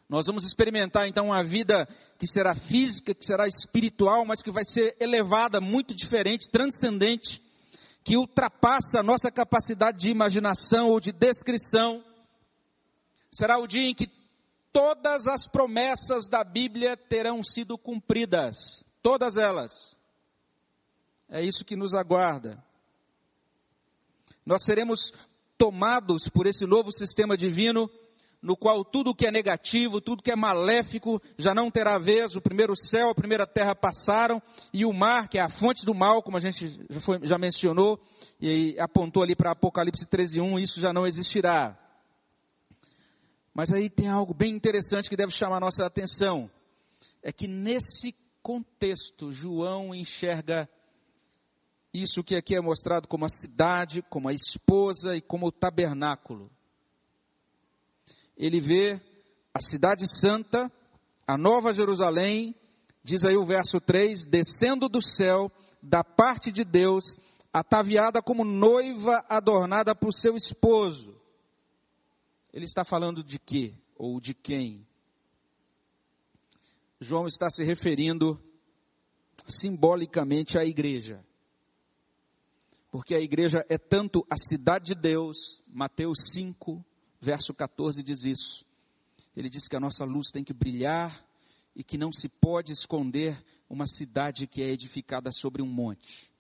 Nós 0.10 0.26
vamos 0.26 0.46
experimentar 0.46 1.08
então 1.08 1.28
uma 1.28 1.44
vida 1.44 1.88
que 2.18 2.28
será 2.28 2.54
física, 2.56 3.14
que 3.14 3.26
será 3.26 3.48
espiritual, 3.48 4.26
mas 4.26 4.42
que 4.42 4.52
vai 4.52 4.64
ser 4.64 4.96
elevada, 5.00 5.62
muito 5.62 5.96
diferente, 5.96 6.50
transcendente, 6.50 7.42
que 8.04 8.18
ultrapassa 8.18 9.00
a 9.00 9.04
nossa 9.04 9.32
capacidade 9.32 10.00
de 10.00 10.10
imaginação 10.10 10.90
ou 10.90 11.00
de 11.00 11.12
descrição. 11.12 12.04
Será 13.32 13.60
o 13.60 13.68
dia 13.68 13.90
em 13.90 13.96
que 13.96 14.08
todas 14.72 15.28
as 15.28 15.48
promessas 15.48 16.28
da 16.28 16.44
Bíblia 16.44 16.96
terão 16.96 17.42
sido 17.42 17.78
cumpridas, 17.78 18.84
todas 19.02 19.38
elas. 19.38 19.95
É 21.36 21.44
isso 21.44 21.66
que 21.66 21.76
nos 21.76 21.94
aguarda. 21.94 22.64
Nós 24.46 24.64
seremos 24.64 25.12
tomados 25.58 26.30
por 26.30 26.48
esse 26.48 26.66
novo 26.66 26.94
sistema 26.94 27.36
divino 27.36 27.92
no 28.42 28.56
qual 28.56 28.86
tudo 28.86 29.14
que 29.14 29.28
é 29.28 29.32
negativo, 29.32 30.00
tudo 30.00 30.24
que 30.24 30.32
é 30.32 30.36
maléfico, 30.36 31.22
já 31.38 31.54
não 31.54 31.70
terá 31.70 31.98
vez. 31.98 32.38
O 32.38 32.42
primeiro 32.42 32.74
céu, 32.74 33.10
a 33.10 33.16
primeira 33.16 33.46
terra 33.46 33.76
passaram, 33.76 34.42
e 34.72 34.86
o 34.86 34.94
mar, 34.94 35.28
que 35.28 35.38
é 35.38 35.42
a 35.42 35.50
fonte 35.50 35.86
do 35.86 35.94
mal, 35.94 36.24
como 36.24 36.38
a 36.38 36.40
gente 36.40 36.80
já, 36.90 37.02
foi, 37.02 37.20
já 37.22 37.38
mencionou, 37.38 38.00
e 38.40 38.80
apontou 38.80 39.22
ali 39.22 39.36
para 39.36 39.52
Apocalipse 39.52 40.08
13:1, 40.08 40.58
isso 40.62 40.80
já 40.80 40.94
não 40.94 41.06
existirá. 41.06 41.78
Mas 43.54 43.74
aí 43.74 43.90
tem 43.90 44.08
algo 44.08 44.34
bem 44.34 44.56
interessante 44.56 45.10
que 45.10 45.18
deve 45.18 45.34
chamar 45.34 45.60
nossa 45.60 45.86
atenção. 45.86 46.50
É 47.22 47.34
que 47.34 47.46
nesse 47.46 48.16
contexto, 48.42 49.34
João 49.34 49.94
enxerga 49.94 50.70
isso 52.02 52.24
que 52.24 52.36
aqui 52.36 52.56
é 52.56 52.62
mostrado 52.62 53.08
como 53.08 53.26
a 53.26 53.30
cidade, 53.30 54.02
como 54.10 54.30
a 54.30 54.34
esposa 54.34 55.16
e 55.16 55.22
como 55.22 55.48
o 55.48 55.52
tabernáculo 55.52 56.52
ele 58.38 58.60
vê 58.60 59.02
a 59.54 59.62
cidade 59.62 60.06
santa, 60.08 60.72
a 61.26 61.38
nova 61.38 61.74
Jerusalém, 61.74 62.54
diz 63.04 63.24
aí 63.24 63.38
o 63.38 63.46
verso 63.46 63.80
3, 63.80 64.26
descendo 64.26 64.90
do 64.90 65.02
céu, 65.02 65.52
da 65.82 66.04
parte 66.04 66.52
de 66.52 66.64
Deus, 66.64 67.18
ataviada 67.54 68.22
como 68.22 68.44
noiva 68.44 69.24
adornada 69.30 69.96
o 70.04 70.12
seu 70.12 70.36
esposo. 70.36 71.16
Ele 72.52 72.66
está 72.66 72.84
falando 72.84 73.24
de 73.24 73.40
quê? 73.40 73.74
Ou 73.96 74.20
de 74.20 74.34
quem? 74.34 74.86
João 77.00 77.28
está 77.28 77.50
se 77.50 77.64
referindo 77.64 78.42
simbolicamente 79.48 80.58
à 80.58 80.66
igreja. 80.66 81.25
Porque 82.96 83.14
a 83.14 83.20
igreja 83.20 83.66
é 83.68 83.78
tanto 83.78 84.26
a 84.30 84.38
cidade 84.38 84.94
de 84.94 84.96
Deus, 84.96 85.62
Mateus 85.68 86.32
5, 86.32 86.82
verso 87.20 87.54
14 87.54 88.02
diz 88.02 88.24
isso. 88.24 88.66
Ele 89.36 89.50
diz 89.50 89.68
que 89.68 89.76
a 89.76 89.82
nossa 89.82 90.06
luz 90.06 90.32
tem 90.32 90.46
que 90.46 90.54
brilhar 90.54 91.28
e 91.76 91.84
que 91.84 91.98
não 91.98 92.10
se 92.10 92.30
pode 92.30 92.72
esconder 92.72 93.38
uma 93.70 93.86
cidade 93.86 94.48
que 94.48 94.64
é 94.64 94.70
edificada 94.70 95.30
sobre 95.30 95.62
um 95.62 95.68
monte. 95.68 96.32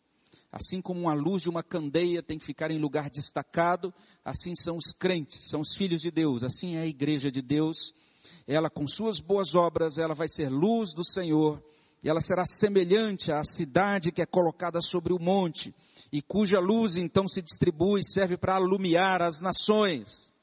Assim 0.49 0.81
como 0.81 1.01
uma 1.01 1.13
luz 1.13 1.41
de 1.41 1.49
uma 1.49 1.61
candeia 1.61 2.23
tem 2.23 2.39
que 2.39 2.45
ficar 2.45 2.71
em 2.71 2.79
lugar 2.79 3.09
destacado, 3.09 3.93
assim 4.23 4.55
são 4.55 4.77
os 4.77 4.93
crentes, 4.93 5.49
são 5.49 5.59
os 5.59 5.75
filhos 5.75 5.99
de 5.99 6.09
Deus, 6.09 6.41
assim 6.41 6.77
é 6.77 6.83
a 6.83 6.87
igreja 6.87 7.29
de 7.29 7.41
Deus. 7.41 7.93
Ela, 8.47 8.69
com 8.69 8.87
suas 8.87 9.19
boas 9.19 9.55
obras, 9.55 9.97
ela 9.97 10.15
vai 10.15 10.29
ser 10.29 10.47
luz 10.47 10.93
do 10.93 11.03
Senhor, 11.03 11.61
e 12.01 12.07
ela 12.07 12.21
será 12.21 12.45
semelhante 12.45 13.29
à 13.29 13.43
cidade 13.43 14.09
que 14.09 14.21
é 14.21 14.25
colocada 14.25 14.79
sobre 14.79 15.11
o 15.11 15.19
monte, 15.19 15.75
e 16.11 16.21
cuja 16.21 16.59
luz 16.59 16.95
então 16.97 17.27
se 17.27 17.41
distribui 17.41 18.01
e 18.01 18.05
serve 18.05 18.37
para 18.37 18.55
alumiar 18.55 19.21
as 19.21 19.39
nações. 19.39 20.33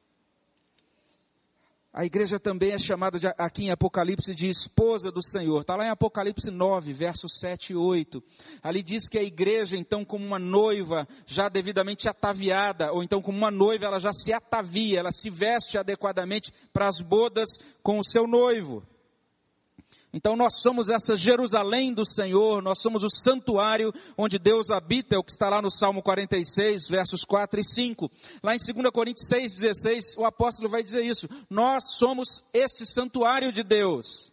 A 1.95 2.07
igreja 2.07 2.41
também 2.41 2.73
é 2.73 2.79
chamada 2.79 3.19
de, 3.19 3.27
aqui 3.37 3.65
em 3.65 3.71
Apocalipse 3.71 4.35
de 4.35 4.49
esposa 4.49 5.13
do 5.13 5.23
Senhor. 5.23 5.61
Está 5.61 5.77
lá 5.77 5.85
em 5.85 5.91
Apocalipse 5.91 6.51
9, 6.51 6.91
versos 6.95 7.39
7 7.39 7.75
e 7.75 7.77
8. 7.77 8.23
Ali 8.63 8.83
diz 8.83 9.11
que 9.11 9.19
a 9.19 9.23
igreja, 9.23 9.77
então, 9.77 10.03
como 10.03 10.25
uma 10.25 10.39
noiva 10.39 11.07
já 11.27 11.51
devidamente 11.51 12.09
ataviada, 12.09 12.91
ou 12.93 13.03
então 13.03 13.21
como 13.21 13.37
uma 13.37 13.51
noiva, 13.51 13.85
ela 13.85 14.01
já 14.01 14.11
se 14.11 14.33
atavia, 14.33 15.01
ela 15.01 15.13
se 15.13 15.29
veste 15.29 15.77
adequadamente 15.77 16.51
para 16.73 16.89
as 16.89 17.03
bodas 17.03 17.59
com 17.83 17.99
o 17.99 18.05
seu 18.05 18.27
noivo. 18.27 18.83
Então 20.15 20.37
nós 20.37 20.61
somos 20.61 20.91
essa 20.91 21.17
Jerusalém 21.17 21.95
do 21.95 22.05
Senhor, 22.05 22.63
nós 22.63 22.83
somos 22.83 23.03
o 23.03 23.09
santuário 23.09 23.91
onde 24.17 24.39
Deus 24.39 24.71
habita, 24.71 25.17
é 25.17 25.19
o 25.19 25.25
que 25.25 25.33
está 25.33 25.49
lá 25.49 25.63
no 25.63 25.71
Salmo 25.71 26.03
46, 26.03 26.87
versos 26.89 27.25
4 27.25 27.59
e 27.59 27.65
5. 27.65 28.11
Lá 28.43 28.55
em 28.55 28.59
2 28.59 28.91
Coríntios 28.93 29.27
6, 29.29 29.55
16, 29.55 30.17
o 30.19 30.27
apóstolo 30.27 30.69
vai 30.69 30.83
dizer 30.83 31.03
isso. 31.03 31.27
Nós 31.49 31.97
somos 31.99 32.45
este 32.53 32.85
santuário 32.85 33.51
de 33.51 33.63
Deus. 33.63 34.31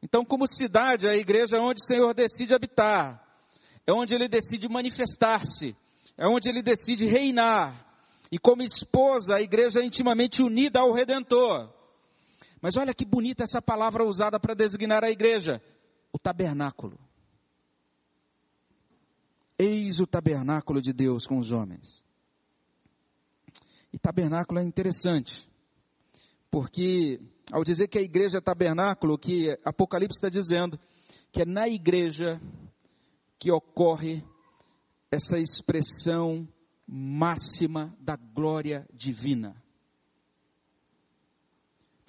Então, 0.00 0.24
como 0.24 0.46
cidade, 0.46 1.08
a 1.08 1.16
igreja 1.16 1.56
é 1.56 1.60
onde 1.60 1.80
o 1.80 1.84
Senhor 1.84 2.14
decide 2.14 2.54
habitar, 2.54 3.22
é 3.86 3.92
onde 3.92 4.14
ele 4.14 4.28
decide 4.28 4.68
manifestar-se, 4.68 5.76
é 6.16 6.26
onde 6.26 6.48
ele 6.48 6.62
decide 6.62 7.06
reinar. 7.06 7.86
E 8.30 8.38
como 8.38 8.62
esposa, 8.62 9.36
a 9.36 9.42
igreja 9.42 9.80
é 9.80 9.84
intimamente 9.84 10.42
unida 10.42 10.80
ao 10.80 10.92
Redentor. 10.92 11.81
Mas 12.62 12.76
olha 12.76 12.94
que 12.94 13.04
bonita 13.04 13.42
essa 13.42 13.60
palavra 13.60 14.06
usada 14.06 14.38
para 14.38 14.54
designar 14.54 15.02
a 15.02 15.10
igreja: 15.10 15.60
o 16.12 16.18
tabernáculo. 16.18 16.96
Eis 19.58 19.98
o 19.98 20.06
tabernáculo 20.06 20.80
de 20.80 20.92
Deus 20.92 21.26
com 21.26 21.38
os 21.38 21.50
homens. 21.50 22.04
E 23.92 23.98
tabernáculo 23.98 24.60
é 24.60 24.62
interessante, 24.62 25.46
porque 26.50 27.20
ao 27.52 27.64
dizer 27.64 27.88
que 27.88 27.98
a 27.98 28.02
igreja 28.02 28.38
é 28.38 28.40
tabernáculo, 28.40 29.18
que 29.18 29.58
Apocalipse 29.64 30.16
está 30.16 30.28
dizendo 30.28 30.78
que 31.30 31.42
é 31.42 31.44
na 31.44 31.68
igreja 31.68 32.40
que 33.38 33.50
ocorre 33.50 34.24
essa 35.10 35.38
expressão 35.38 36.48
máxima 36.86 37.94
da 37.98 38.16
glória 38.16 38.86
divina. 38.94 39.60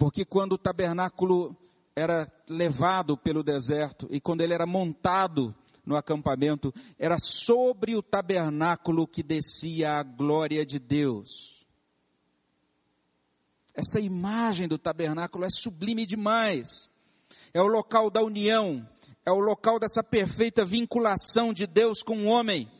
Porque 0.04 0.22
quando 0.22 0.52
o 0.52 0.58
tabernáculo 0.58 1.56
era 1.96 2.30
levado 2.46 3.16
pelo 3.16 3.42
deserto 3.42 4.06
e 4.10 4.20
quando 4.20 4.42
ele 4.42 4.52
era 4.52 4.66
montado 4.66 5.54
no 5.82 5.96
acampamento, 5.96 6.74
era 6.98 7.16
sobre 7.18 7.96
o 7.96 8.02
tabernáculo 8.02 9.08
que 9.08 9.22
descia 9.22 9.92
a 9.92 10.02
glória 10.02 10.66
de 10.66 10.78
Deus. 10.78 11.66
Essa 13.72 13.98
imagem 13.98 14.68
do 14.68 14.76
tabernáculo 14.76 15.46
é 15.46 15.48
sublime 15.48 16.04
demais. 16.04 16.90
É 17.54 17.62
o 17.62 17.66
local 17.66 18.10
da 18.10 18.22
união, 18.22 18.86
é 19.24 19.32
o 19.32 19.40
local 19.40 19.78
dessa 19.78 20.02
perfeita 20.02 20.66
vinculação 20.66 21.50
de 21.50 21.66
Deus 21.66 22.02
com 22.02 22.24
o 22.24 22.26
homem. 22.26 22.70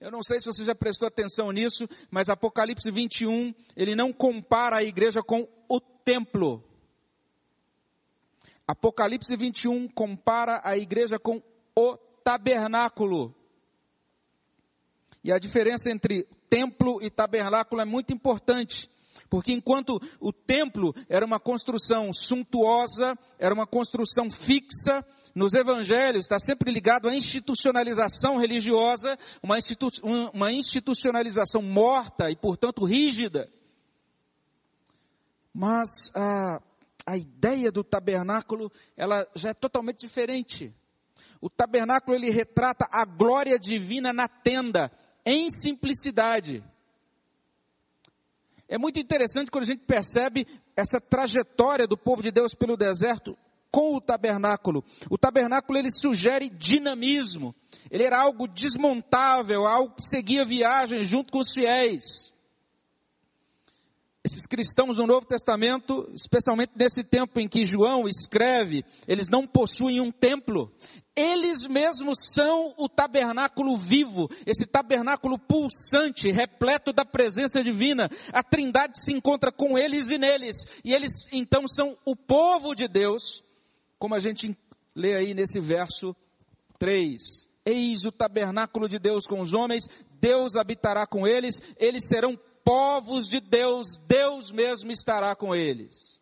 Eu 0.00 0.12
não 0.12 0.22
sei 0.22 0.38
se 0.38 0.46
você 0.46 0.64
já 0.64 0.76
prestou 0.76 1.08
atenção 1.08 1.50
nisso, 1.50 1.88
mas 2.08 2.28
Apocalipse 2.28 2.88
21, 2.88 3.52
ele 3.76 3.96
não 3.96 4.12
compara 4.12 4.78
a 4.78 4.84
igreja 4.84 5.20
com 5.22 5.48
o 5.68 5.80
templo. 5.80 6.62
Apocalipse 8.66 9.36
21 9.36 9.88
compara 9.88 10.60
a 10.62 10.76
igreja 10.76 11.18
com 11.18 11.42
o 11.76 11.96
tabernáculo. 12.22 13.34
E 15.24 15.32
a 15.32 15.38
diferença 15.38 15.90
entre 15.90 16.28
templo 16.48 17.02
e 17.02 17.10
tabernáculo 17.10 17.82
é 17.82 17.84
muito 17.84 18.14
importante. 18.14 18.88
Porque 19.28 19.52
enquanto 19.52 19.98
o 20.20 20.32
templo 20.32 20.94
era 21.08 21.26
uma 21.26 21.40
construção 21.40 22.12
suntuosa, 22.12 23.18
era 23.38 23.52
uma 23.52 23.66
construção 23.66 24.30
fixa, 24.30 25.04
nos 25.34 25.52
evangelhos 25.54 26.24
está 26.24 26.38
sempre 26.38 26.72
ligado 26.72 27.08
à 27.08 27.14
institucionalização 27.14 28.38
religiosa, 28.38 29.16
uma, 29.42 29.58
institu 29.58 29.88
uma 30.32 30.52
institucionalização 30.52 31.62
morta 31.62 32.30
e, 32.30 32.36
portanto, 32.36 32.84
rígida. 32.84 33.50
Mas 35.52 36.10
a, 36.14 36.60
a 37.06 37.16
ideia 37.16 37.70
do 37.70 37.82
tabernáculo, 37.82 38.70
ela 38.96 39.26
já 39.34 39.50
é 39.50 39.54
totalmente 39.54 40.00
diferente. 40.00 40.74
O 41.40 41.48
tabernáculo, 41.48 42.16
ele 42.16 42.30
retrata 42.30 42.86
a 42.90 43.04
glória 43.04 43.58
divina 43.58 44.12
na 44.12 44.28
tenda, 44.28 44.90
em 45.24 45.48
simplicidade. 45.50 46.64
É 48.68 48.76
muito 48.76 49.00
interessante 49.00 49.50
quando 49.50 49.64
a 49.64 49.72
gente 49.72 49.84
percebe 49.84 50.46
essa 50.76 51.00
trajetória 51.00 51.86
do 51.86 51.96
povo 51.96 52.22
de 52.22 52.30
Deus 52.30 52.54
pelo 52.54 52.76
deserto 52.76 53.36
com 53.70 53.96
o 53.96 54.00
tabernáculo. 54.00 54.84
O 55.10 55.18
tabernáculo 55.18 55.78
ele 55.78 55.90
sugere 55.90 56.48
dinamismo. 56.48 57.54
Ele 57.90 58.04
era 58.04 58.20
algo 58.20 58.46
desmontável, 58.46 59.66
algo 59.66 59.94
que 59.94 60.02
seguia 60.02 60.44
viagem 60.44 61.04
junto 61.04 61.32
com 61.32 61.40
os 61.40 61.52
fiéis. 61.52 62.32
Esses 64.24 64.46
cristãos 64.46 64.96
do 64.96 65.06
Novo 65.06 65.24
Testamento, 65.24 66.06
especialmente 66.12 66.72
nesse 66.76 67.02
tempo 67.02 67.40
em 67.40 67.48
que 67.48 67.64
João 67.64 68.06
escreve, 68.06 68.84
eles 69.06 69.28
não 69.30 69.46
possuem 69.46 70.02
um 70.02 70.10
templo. 70.10 70.70
Eles 71.16 71.66
mesmos 71.66 72.18
são 72.34 72.74
o 72.76 72.88
tabernáculo 72.88 73.76
vivo, 73.76 74.28
esse 74.46 74.66
tabernáculo 74.66 75.38
pulsante, 75.38 76.30
repleto 76.30 76.92
da 76.92 77.04
presença 77.04 77.62
divina. 77.62 78.10
A 78.32 78.42
Trindade 78.42 79.02
se 79.02 79.12
encontra 79.12 79.50
com 79.50 79.78
eles 79.78 80.10
e 80.10 80.18
neles, 80.18 80.64
e 80.84 80.92
eles 80.92 81.26
então 81.32 81.66
são 81.66 81.96
o 82.04 82.14
povo 82.14 82.74
de 82.74 82.86
Deus, 82.86 83.42
como 83.98 84.14
a 84.14 84.18
gente 84.18 84.56
lê 84.94 85.14
aí 85.14 85.34
nesse 85.34 85.60
verso 85.60 86.14
3. 86.78 87.48
Eis 87.64 88.04
o 88.04 88.12
tabernáculo 88.12 88.88
de 88.88 88.98
Deus 88.98 89.26
com 89.26 89.40
os 89.40 89.52
homens, 89.52 89.88
Deus 90.20 90.56
habitará 90.56 91.06
com 91.06 91.26
eles, 91.26 91.60
eles 91.76 92.08
serão 92.08 92.38
povos 92.64 93.28
de 93.28 93.40
Deus, 93.40 93.98
Deus 94.06 94.50
mesmo 94.50 94.90
estará 94.90 95.34
com 95.34 95.54
eles. 95.54 96.18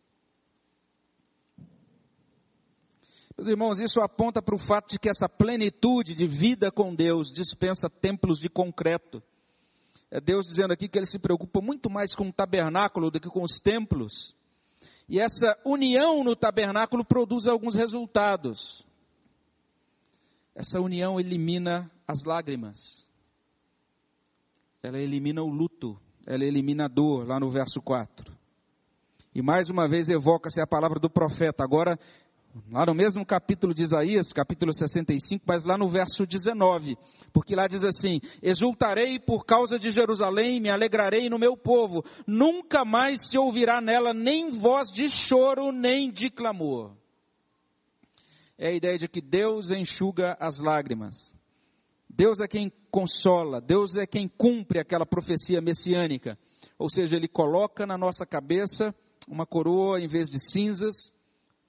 Meus 3.37 3.49
irmãos, 3.49 3.79
isso 3.79 4.01
aponta 4.01 4.41
para 4.41 4.55
o 4.55 4.59
fato 4.59 4.93
de 4.93 4.99
que 4.99 5.11
essa 5.11 5.29
plenitude 5.29 6.15
de 6.15 6.27
vida 6.27 6.71
com 6.71 6.95
Deus 6.95 7.31
dispensa 7.31 7.91
templos 7.91 8.39
de 8.39 8.49
concreto, 8.49 9.23
É 10.11 10.21
Deus 10.21 10.47
dizendo 10.47 10.73
aqui 10.73 10.89
que 10.89 10.99
ele 10.99 11.05
se 11.05 11.19
preocupa 11.19 11.61
muito 11.61 11.91
mais 11.91 12.15
com 12.15 12.29
o 12.29 12.33
tabernáculo 12.33 13.11
do 13.11 13.21
que 13.21 13.29
com 13.29 13.43
os 13.43 13.61
templos. 13.61 14.35
E 15.09 15.21
essa 15.21 15.57
união 15.65 16.25
no 16.25 16.35
tabernáculo 16.35 17.05
produz 17.05 17.47
alguns 17.47 17.75
resultados. 17.75 18.85
Essa 20.55 20.81
união 20.81 21.21
elimina 21.21 21.91
as 22.09 22.25
lágrimas. 22.25 23.05
Ela 24.83 24.99
elimina 24.99 25.43
o 25.43 25.49
luto. 25.49 25.99
Ela 26.27 26.45
elimina 26.45 26.87
a 26.87 26.89
dor, 26.89 27.27
lá 27.27 27.39
no 27.39 27.51
verso 27.51 27.81
4. 27.81 28.37
E 29.33 29.43
mais 29.43 29.69
uma 29.69 29.87
vez 29.87 30.09
evoca-se 30.09 30.61
a 30.61 30.67
palavra 30.67 30.99
do 30.99 31.11
profeta. 31.11 31.63
Agora, 31.63 31.99
lá 32.71 32.87
no 32.87 32.95
mesmo 32.95 33.25
capítulo 33.25 33.75
de 33.75 33.83
Isaías, 33.83 34.33
capítulo 34.33 34.73
65, 34.73 35.45
mas 35.47 35.65
lá 35.65 35.77
no 35.77 35.89
verso 35.89 36.27
19. 36.27 36.97
Porque 37.33 37.55
lá 37.55 37.67
diz 37.67 37.83
assim: 37.83 38.21
Exultarei 38.43 39.19
por 39.19 39.45
causa 39.45 39.79
de 39.79 39.91
Jerusalém, 39.91 40.61
me 40.61 40.71
alegrarei 40.71 41.29
no 41.29 41.39
meu 41.39 41.57
povo. 41.57 42.05
Nunca 42.27 42.85
mais 42.85 43.29
se 43.29 43.39
ouvirá 43.39 43.81
nela 43.81 44.13
nem 44.15 44.51
voz 44.51 44.91
de 44.91 45.09
choro, 45.09 45.73
nem 45.73 46.11
de 46.11 46.31
clamor 46.31 46.93
é 48.59 48.69
a 48.69 48.73
ideia 48.73 48.99
de 48.99 49.09
que 49.09 49.21
Deus 49.21 49.71
enxuga 49.71 50.37
as 50.41 50.59
lágrimas. 50.59 51.35
Deus 52.09 52.41
é 52.41 52.49
quem 52.49 52.73
consola, 52.91 53.61
Deus 53.61 53.97
é 53.97 54.07
quem 54.07 54.27
cumpre 54.27 54.79
aquela 54.79 55.05
profecia 55.05 55.61
messiânica. 55.61 56.39
Ou 56.79 56.89
seja, 56.89 57.17
Ele 57.17 57.29
coloca 57.29 57.87
na 57.87 57.99
nossa 57.99 58.25
cabeça 58.25 58.95
uma 59.29 59.45
coroa 59.45 60.01
em 60.01 60.07
vez 60.07 60.31
de 60.31 60.39
cinzas, 60.41 61.13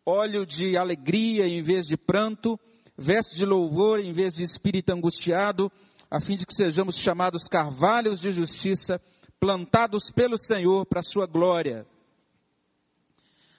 óleo 0.07 0.45
de 0.45 0.77
alegria 0.77 1.45
em 1.45 1.61
vez 1.61 1.85
de 1.85 1.97
pranto, 1.97 2.57
veste 2.97 3.35
de 3.35 3.45
louvor 3.45 3.99
em 3.99 4.13
vez 4.13 4.35
de 4.35 4.41
espírito 4.41 4.93
angustiado, 4.93 5.69
a 6.09 6.21
fim 6.21 6.37
de 6.37 6.45
que 6.45 6.53
sejamos 6.53 6.95
chamados 6.95 7.49
carvalhos 7.49 8.21
de 8.21 8.31
justiça, 8.31 9.01
plantados 9.37 10.09
pelo 10.09 10.37
Senhor 10.37 10.85
para 10.85 11.01
a 11.01 11.03
sua 11.03 11.27
glória. 11.27 11.85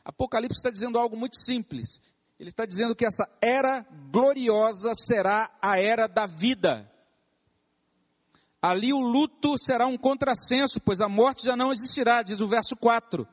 Apocalipse 0.03 0.59
está 0.59 0.71
dizendo 0.71 0.99
algo 0.99 1.19
muito 1.19 1.37
simples. 1.37 2.01
Ele 2.41 2.49
está 2.49 2.65
dizendo 2.65 2.97
que 2.97 3.05
essa 3.05 3.29
era 3.43 3.85
gloriosa 4.11 4.93
será 4.95 5.51
a 5.61 5.79
era 5.79 6.07
da 6.09 6.25
vida. 6.25 6.91
Ali 8.63 8.93
o 8.93 9.01
luto 9.01 9.59
será 9.59 9.87
um 9.87 9.99
contrassenso, 9.99 10.81
pois 10.81 11.01
a 11.01 11.09
morte 11.09 11.45
já 11.45 11.55
não 11.55 11.73
existirá, 11.73 12.23
diz 12.23 12.41
o 12.41 12.49
verso 12.49 12.75
4. 12.75 13.29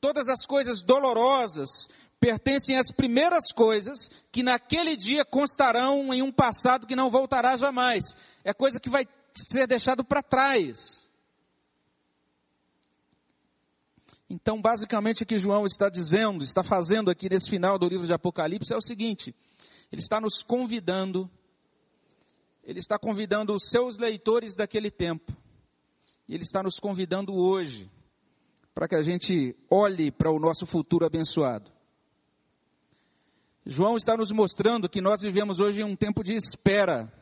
Todas 0.00 0.28
as 0.28 0.44
coisas 0.46 0.82
dolorosas 0.82 1.88
pertencem 2.20 2.76
às 2.76 2.92
primeiras 2.92 3.50
coisas 3.50 4.10
que 4.30 4.42
naquele 4.42 4.94
dia 4.94 5.24
constarão 5.24 6.12
em 6.12 6.22
um 6.22 6.30
passado 6.30 6.86
que 6.86 6.94
não 6.94 7.10
voltará 7.10 7.56
jamais. 7.56 8.14
É 8.44 8.52
coisa 8.52 8.78
que 8.78 8.90
vai 8.90 9.08
ser 9.34 9.66
deixado 9.66 10.04
para 10.04 10.22
trás. 10.22 11.08
Então, 14.28 14.60
basicamente, 14.60 15.22
o 15.22 15.26
que 15.26 15.38
João 15.38 15.64
está 15.64 15.88
dizendo, 15.88 16.44
está 16.44 16.62
fazendo 16.62 17.10
aqui 17.10 17.28
nesse 17.28 17.50
final 17.50 17.78
do 17.78 17.88
livro 17.88 18.06
de 18.06 18.12
Apocalipse 18.12 18.72
é 18.72 18.76
o 18.76 18.82
seguinte: 18.82 19.34
ele 19.90 20.00
está 20.00 20.20
nos 20.20 20.42
convidando, 20.42 21.28
ele 22.62 22.78
está 22.78 22.96
convidando 22.96 23.54
os 23.54 23.68
seus 23.68 23.98
leitores 23.98 24.54
daquele 24.54 24.90
tempo, 24.90 25.32
e 26.28 26.34
ele 26.34 26.44
está 26.44 26.62
nos 26.62 26.78
convidando 26.78 27.34
hoje, 27.34 27.90
para 28.72 28.86
que 28.86 28.94
a 28.94 29.02
gente 29.02 29.56
olhe 29.68 30.12
para 30.12 30.30
o 30.30 30.38
nosso 30.38 30.64
futuro 30.64 31.04
abençoado. 31.04 31.79
João 33.64 33.96
está 33.96 34.16
nos 34.16 34.32
mostrando 34.32 34.88
que 34.88 35.00
nós 35.00 35.20
vivemos 35.20 35.60
hoje 35.60 35.80
em 35.80 35.84
um 35.84 35.96
tempo 35.96 36.22
de 36.22 36.34
espera. 36.34 37.12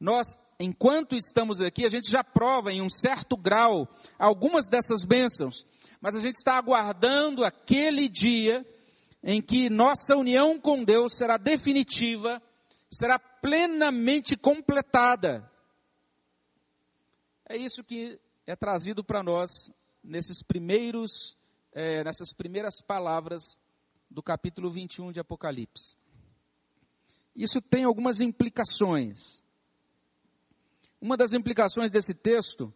Nós, 0.00 0.26
enquanto 0.58 1.16
estamos 1.16 1.60
aqui, 1.60 1.84
a 1.84 1.88
gente 1.88 2.10
já 2.10 2.24
prova 2.24 2.72
em 2.72 2.80
um 2.82 2.88
certo 2.88 3.36
grau 3.36 3.88
algumas 4.18 4.68
dessas 4.68 5.04
bênçãos 5.04 5.66
mas 6.00 6.14
a 6.14 6.20
gente 6.20 6.36
está 6.36 6.56
aguardando 6.56 7.44
aquele 7.44 8.08
dia 8.08 8.64
em 9.22 9.42
que 9.42 9.68
nossa 9.68 10.14
união 10.16 10.60
com 10.60 10.84
Deus 10.84 11.16
será 11.16 11.36
definitiva, 11.36 12.40
será 12.90 13.18
plenamente 13.18 14.36
completada. 14.36 15.50
É 17.48 17.56
isso 17.56 17.82
que 17.82 18.18
é 18.46 18.54
trazido 18.54 19.02
para 19.02 19.22
nós 19.22 19.72
nesses 20.02 20.42
primeiros, 20.42 21.36
é, 21.72 22.04
nessas 22.04 22.32
primeiras 22.32 22.80
palavras 22.80 23.58
do 24.10 24.22
capítulo 24.22 24.70
21 24.70 25.12
de 25.12 25.20
Apocalipse. 25.20 25.96
Isso 27.34 27.60
tem 27.60 27.84
algumas 27.84 28.20
implicações. 28.20 29.42
Uma 31.00 31.16
das 31.16 31.32
implicações 31.32 31.90
desse 31.90 32.12
texto 32.12 32.72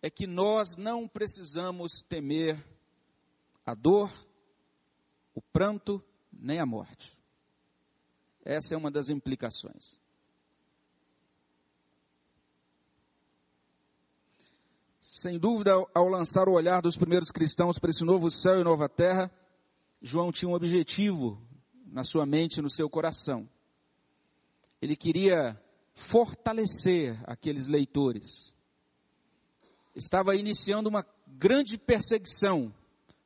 é 0.00 0.08
que 0.08 0.26
nós 0.26 0.76
não 0.76 1.08
precisamos 1.08 2.02
temer 2.02 2.64
a 3.66 3.74
dor, 3.74 4.12
o 5.34 5.40
pranto, 5.40 6.02
nem 6.32 6.60
a 6.60 6.66
morte. 6.66 7.18
Essa 8.44 8.74
é 8.74 8.78
uma 8.78 8.90
das 8.90 9.08
implicações. 9.08 9.98
Sem 15.00 15.38
dúvida, 15.38 15.72
ao 15.94 16.08
lançar 16.08 16.48
o 16.48 16.52
olhar 16.52 16.82
dos 16.82 16.96
primeiros 16.96 17.30
cristãos 17.30 17.78
para 17.78 17.90
esse 17.90 18.04
novo 18.04 18.30
céu 18.30 18.60
e 18.60 18.64
nova 18.64 18.88
terra, 18.88 19.30
João 20.04 20.30
tinha 20.30 20.48
um 20.48 20.54
objetivo 20.54 21.42
na 21.86 22.04
sua 22.04 22.24
mente 22.24 22.62
no 22.62 22.70
seu 22.70 22.88
coração. 22.88 23.48
Ele 24.80 24.94
queria 24.94 25.60
fortalecer 25.94 27.18
aqueles 27.26 27.66
leitores 27.66 28.54
estava 29.94 30.34
iniciando 30.34 30.88
uma 30.88 31.06
grande 31.26 31.78
perseguição 31.78 32.72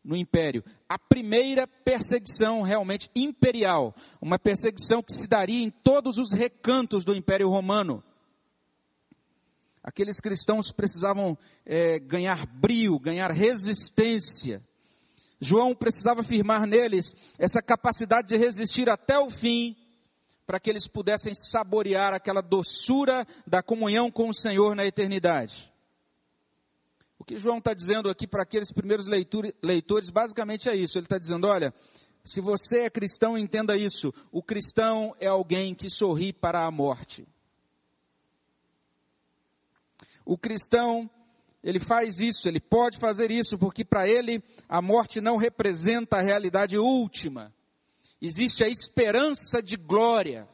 no 0.04 0.16
império. 0.16 0.62
A 0.88 0.98
primeira 0.98 1.66
perseguição 1.66 2.62
realmente 2.62 3.10
imperial, 3.14 3.94
uma 4.20 4.38
perseguição 4.38 5.02
que 5.02 5.12
se 5.12 5.26
daria 5.26 5.62
em 5.62 5.70
todos 5.70 6.18
os 6.18 6.32
recantos 6.32 7.04
do 7.04 7.14
Império 7.14 7.48
Romano. 7.48 8.02
Aqueles 9.82 10.20
cristãos 10.20 10.70
precisavam 10.70 11.36
é, 11.64 11.98
ganhar 11.98 12.46
brio, 12.46 12.98
ganhar 12.98 13.30
resistência. 13.30 14.62
João 15.40 15.74
precisava 15.74 16.20
afirmar 16.20 16.66
neles 16.66 17.14
essa 17.38 17.62
capacidade 17.62 18.28
de 18.28 18.36
resistir 18.36 18.88
até 18.88 19.18
o 19.18 19.30
fim, 19.30 19.76
para 20.46 20.58
que 20.58 20.70
eles 20.70 20.88
pudessem 20.88 21.34
saborear 21.34 22.14
aquela 22.14 22.40
doçura 22.40 23.26
da 23.46 23.62
comunhão 23.62 24.10
com 24.10 24.28
o 24.28 24.34
Senhor 24.34 24.74
na 24.74 24.84
eternidade 24.84 25.70
que 27.28 27.36
João 27.36 27.58
está 27.58 27.74
dizendo 27.74 28.08
aqui 28.08 28.26
para 28.26 28.42
aqueles 28.42 28.72
primeiros 28.72 29.06
leitores, 29.06 30.08
basicamente 30.08 30.66
é 30.66 30.74
isso. 30.74 30.96
Ele 30.96 31.04
está 31.04 31.18
dizendo: 31.18 31.46
olha, 31.46 31.74
se 32.24 32.40
você 32.40 32.84
é 32.84 32.90
cristão, 32.90 33.36
entenda 33.36 33.76
isso. 33.76 34.14
O 34.32 34.42
cristão 34.42 35.14
é 35.20 35.26
alguém 35.26 35.74
que 35.74 35.90
sorri 35.90 36.32
para 36.32 36.66
a 36.66 36.70
morte. 36.70 37.28
O 40.24 40.38
cristão, 40.38 41.08
ele 41.62 41.80
faz 41.80 42.18
isso, 42.18 42.48
ele 42.48 42.60
pode 42.60 42.98
fazer 42.98 43.30
isso, 43.30 43.58
porque 43.58 43.84
para 43.84 44.08
ele 44.08 44.42
a 44.68 44.80
morte 44.80 45.20
não 45.20 45.36
representa 45.36 46.16
a 46.16 46.22
realidade 46.22 46.78
última. 46.78 47.52
Existe 48.20 48.64
a 48.64 48.68
esperança 48.68 49.62
de 49.62 49.76
glória, 49.76 50.48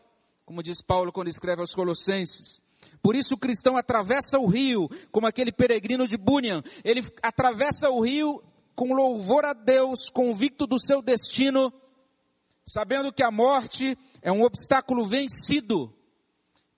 como 0.44 0.62
diz 0.62 0.80
Paulo 0.82 1.12
quando 1.12 1.28
escreve 1.28 1.60
aos 1.60 1.74
Colossenses. 1.74 2.62
Por 3.02 3.14
isso 3.16 3.34
o 3.34 3.38
cristão 3.38 3.76
atravessa 3.76 4.38
o 4.38 4.46
rio, 4.46 4.88
como 5.12 5.26
aquele 5.26 5.52
peregrino 5.52 6.06
de 6.06 6.16
Bunyan. 6.16 6.62
Ele 6.82 7.02
atravessa 7.22 7.88
o 7.90 8.02
rio 8.02 8.42
com 8.74 8.94
louvor 8.94 9.44
a 9.44 9.52
Deus, 9.52 10.08
convicto 10.08 10.66
do 10.66 10.78
seu 10.78 11.02
destino, 11.02 11.72
sabendo 12.66 13.12
que 13.12 13.22
a 13.22 13.30
morte 13.30 13.96
é 14.22 14.32
um 14.32 14.42
obstáculo 14.42 15.06
vencido, 15.06 15.92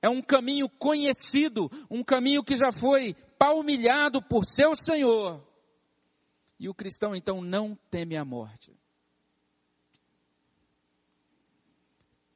é 0.03 0.09
um 0.09 0.21
caminho 0.21 0.69
conhecido, 0.69 1.71
um 1.89 2.03
caminho 2.03 2.43
que 2.43 2.57
já 2.57 2.73
foi 2.73 3.15
palmilhado 3.38 4.22
por 4.22 4.44
seu 4.44 4.75
Senhor. 4.77 5.42
E 6.59 6.68
o 6.68 6.75
cristão 6.75 7.14
então 7.14 7.40
não 7.40 7.77
teme 7.90 8.16
a 8.16 8.25
morte. 8.25 8.75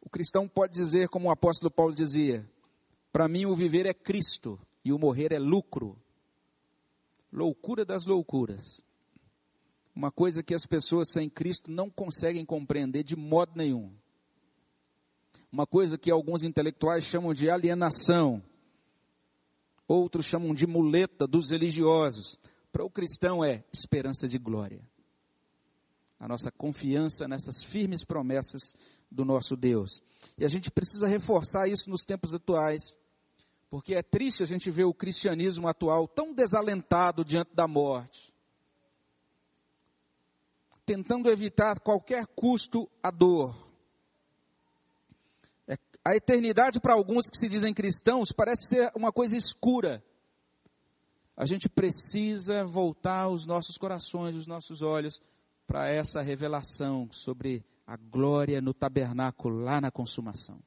O 0.00 0.10
cristão 0.10 0.48
pode 0.48 0.74
dizer, 0.74 1.08
como 1.08 1.28
o 1.28 1.32
apóstolo 1.32 1.70
Paulo 1.70 1.94
dizia, 1.94 2.48
para 3.12 3.28
mim, 3.28 3.46
o 3.46 3.56
viver 3.56 3.86
é 3.86 3.94
Cristo 3.94 4.58
e 4.84 4.92
o 4.92 4.98
morrer 4.98 5.32
é 5.32 5.38
lucro. 5.38 5.96
Loucura 7.32 7.84
das 7.84 8.06
loucuras. 8.06 8.84
Uma 9.94 10.10
coisa 10.10 10.42
que 10.42 10.54
as 10.54 10.64
pessoas 10.64 11.10
sem 11.10 11.28
Cristo 11.28 11.70
não 11.70 11.90
conseguem 11.90 12.44
compreender 12.44 13.02
de 13.02 13.16
modo 13.16 13.52
nenhum. 13.56 13.92
Uma 15.50 15.66
coisa 15.66 15.98
que 15.98 16.10
alguns 16.10 16.44
intelectuais 16.44 17.04
chamam 17.04 17.34
de 17.34 17.50
alienação. 17.50 18.42
Outros 19.92 20.26
chamam 20.26 20.54
de 20.54 20.68
muleta 20.68 21.26
dos 21.26 21.50
religiosos. 21.50 22.38
Para 22.70 22.84
o 22.84 22.88
cristão 22.88 23.44
é 23.44 23.64
esperança 23.72 24.28
de 24.28 24.38
glória. 24.38 24.80
A 26.16 26.28
nossa 26.28 26.48
confiança 26.52 27.26
nessas 27.26 27.64
firmes 27.64 28.04
promessas 28.04 28.76
do 29.10 29.24
nosso 29.24 29.56
Deus. 29.56 30.00
E 30.38 30.44
a 30.44 30.48
gente 30.48 30.70
precisa 30.70 31.08
reforçar 31.08 31.66
isso 31.66 31.90
nos 31.90 32.04
tempos 32.04 32.32
atuais 32.32 32.96
Porque 33.68 33.96
é 33.96 34.00
triste 34.00 34.44
a 34.44 34.46
gente 34.46 34.70
ver 34.70 34.84
o 34.84 34.94
cristianismo 34.94 35.66
atual 35.66 36.06
tão 36.06 36.32
desalentado 36.32 37.24
diante 37.24 37.52
da 37.52 37.66
morte, 37.66 38.32
tentando 40.86 41.28
evitar 41.28 41.72
a 41.72 41.80
qualquer 41.80 42.28
custo 42.28 42.88
a 43.02 43.10
dor. 43.10 43.69
A 46.04 46.16
eternidade 46.16 46.80
para 46.80 46.94
alguns 46.94 47.28
que 47.28 47.36
se 47.36 47.48
dizem 47.48 47.74
cristãos 47.74 48.32
parece 48.32 48.68
ser 48.68 48.92
uma 48.94 49.12
coisa 49.12 49.36
escura. 49.36 50.02
A 51.36 51.44
gente 51.44 51.68
precisa 51.68 52.64
voltar 52.64 53.28
os 53.28 53.46
nossos 53.46 53.76
corações, 53.76 54.34
os 54.34 54.46
nossos 54.46 54.82
olhos 54.82 55.20
para 55.66 55.88
essa 55.88 56.22
revelação 56.22 57.08
sobre 57.12 57.64
a 57.86 57.96
glória 57.96 58.60
no 58.60 58.72
tabernáculo 58.72 59.60
lá 59.60 59.80
na 59.80 59.90
consumação. 59.90 60.60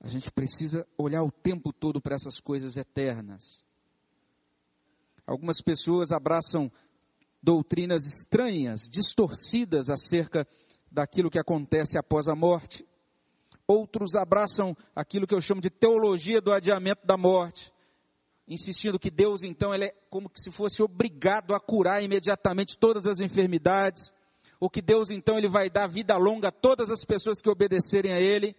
A 0.00 0.08
gente 0.08 0.30
precisa 0.32 0.86
olhar 0.98 1.22
o 1.22 1.30
tempo 1.30 1.72
todo 1.72 2.00
para 2.00 2.14
essas 2.14 2.40
coisas 2.40 2.76
eternas. 2.76 3.64
Algumas 5.26 5.60
pessoas 5.60 6.10
abraçam 6.10 6.72
doutrinas 7.42 8.04
estranhas, 8.04 8.88
distorcidas 8.88 9.88
acerca 9.88 10.46
daquilo 10.90 11.30
que 11.30 11.38
acontece 11.38 11.96
após 11.96 12.26
a 12.26 12.34
morte. 12.34 12.86
Outros 13.66 14.14
abraçam 14.14 14.76
aquilo 14.94 15.26
que 15.26 15.34
eu 15.34 15.40
chamo 15.40 15.60
de 15.60 15.70
teologia 15.70 16.40
do 16.40 16.52
adiamento 16.52 17.06
da 17.06 17.16
morte, 17.16 17.72
insistindo 18.46 18.98
que 18.98 19.10
Deus 19.10 19.42
então 19.42 19.74
ele 19.74 19.86
é 19.86 19.94
como 20.10 20.30
se 20.34 20.50
fosse 20.50 20.82
obrigado 20.82 21.54
a 21.54 21.60
curar 21.60 22.02
imediatamente 22.02 22.76
todas 22.76 23.06
as 23.06 23.20
enfermidades 23.20 24.12
ou 24.62 24.70
que 24.70 24.80
Deus 24.80 25.10
então 25.10 25.36
ele 25.36 25.48
vai 25.48 25.68
dar 25.68 25.88
vida 25.88 26.16
longa 26.16 26.46
a 26.46 26.52
todas 26.52 26.88
as 26.88 27.04
pessoas 27.04 27.40
que 27.40 27.50
obedecerem 27.50 28.12
a 28.12 28.20
Ele. 28.20 28.54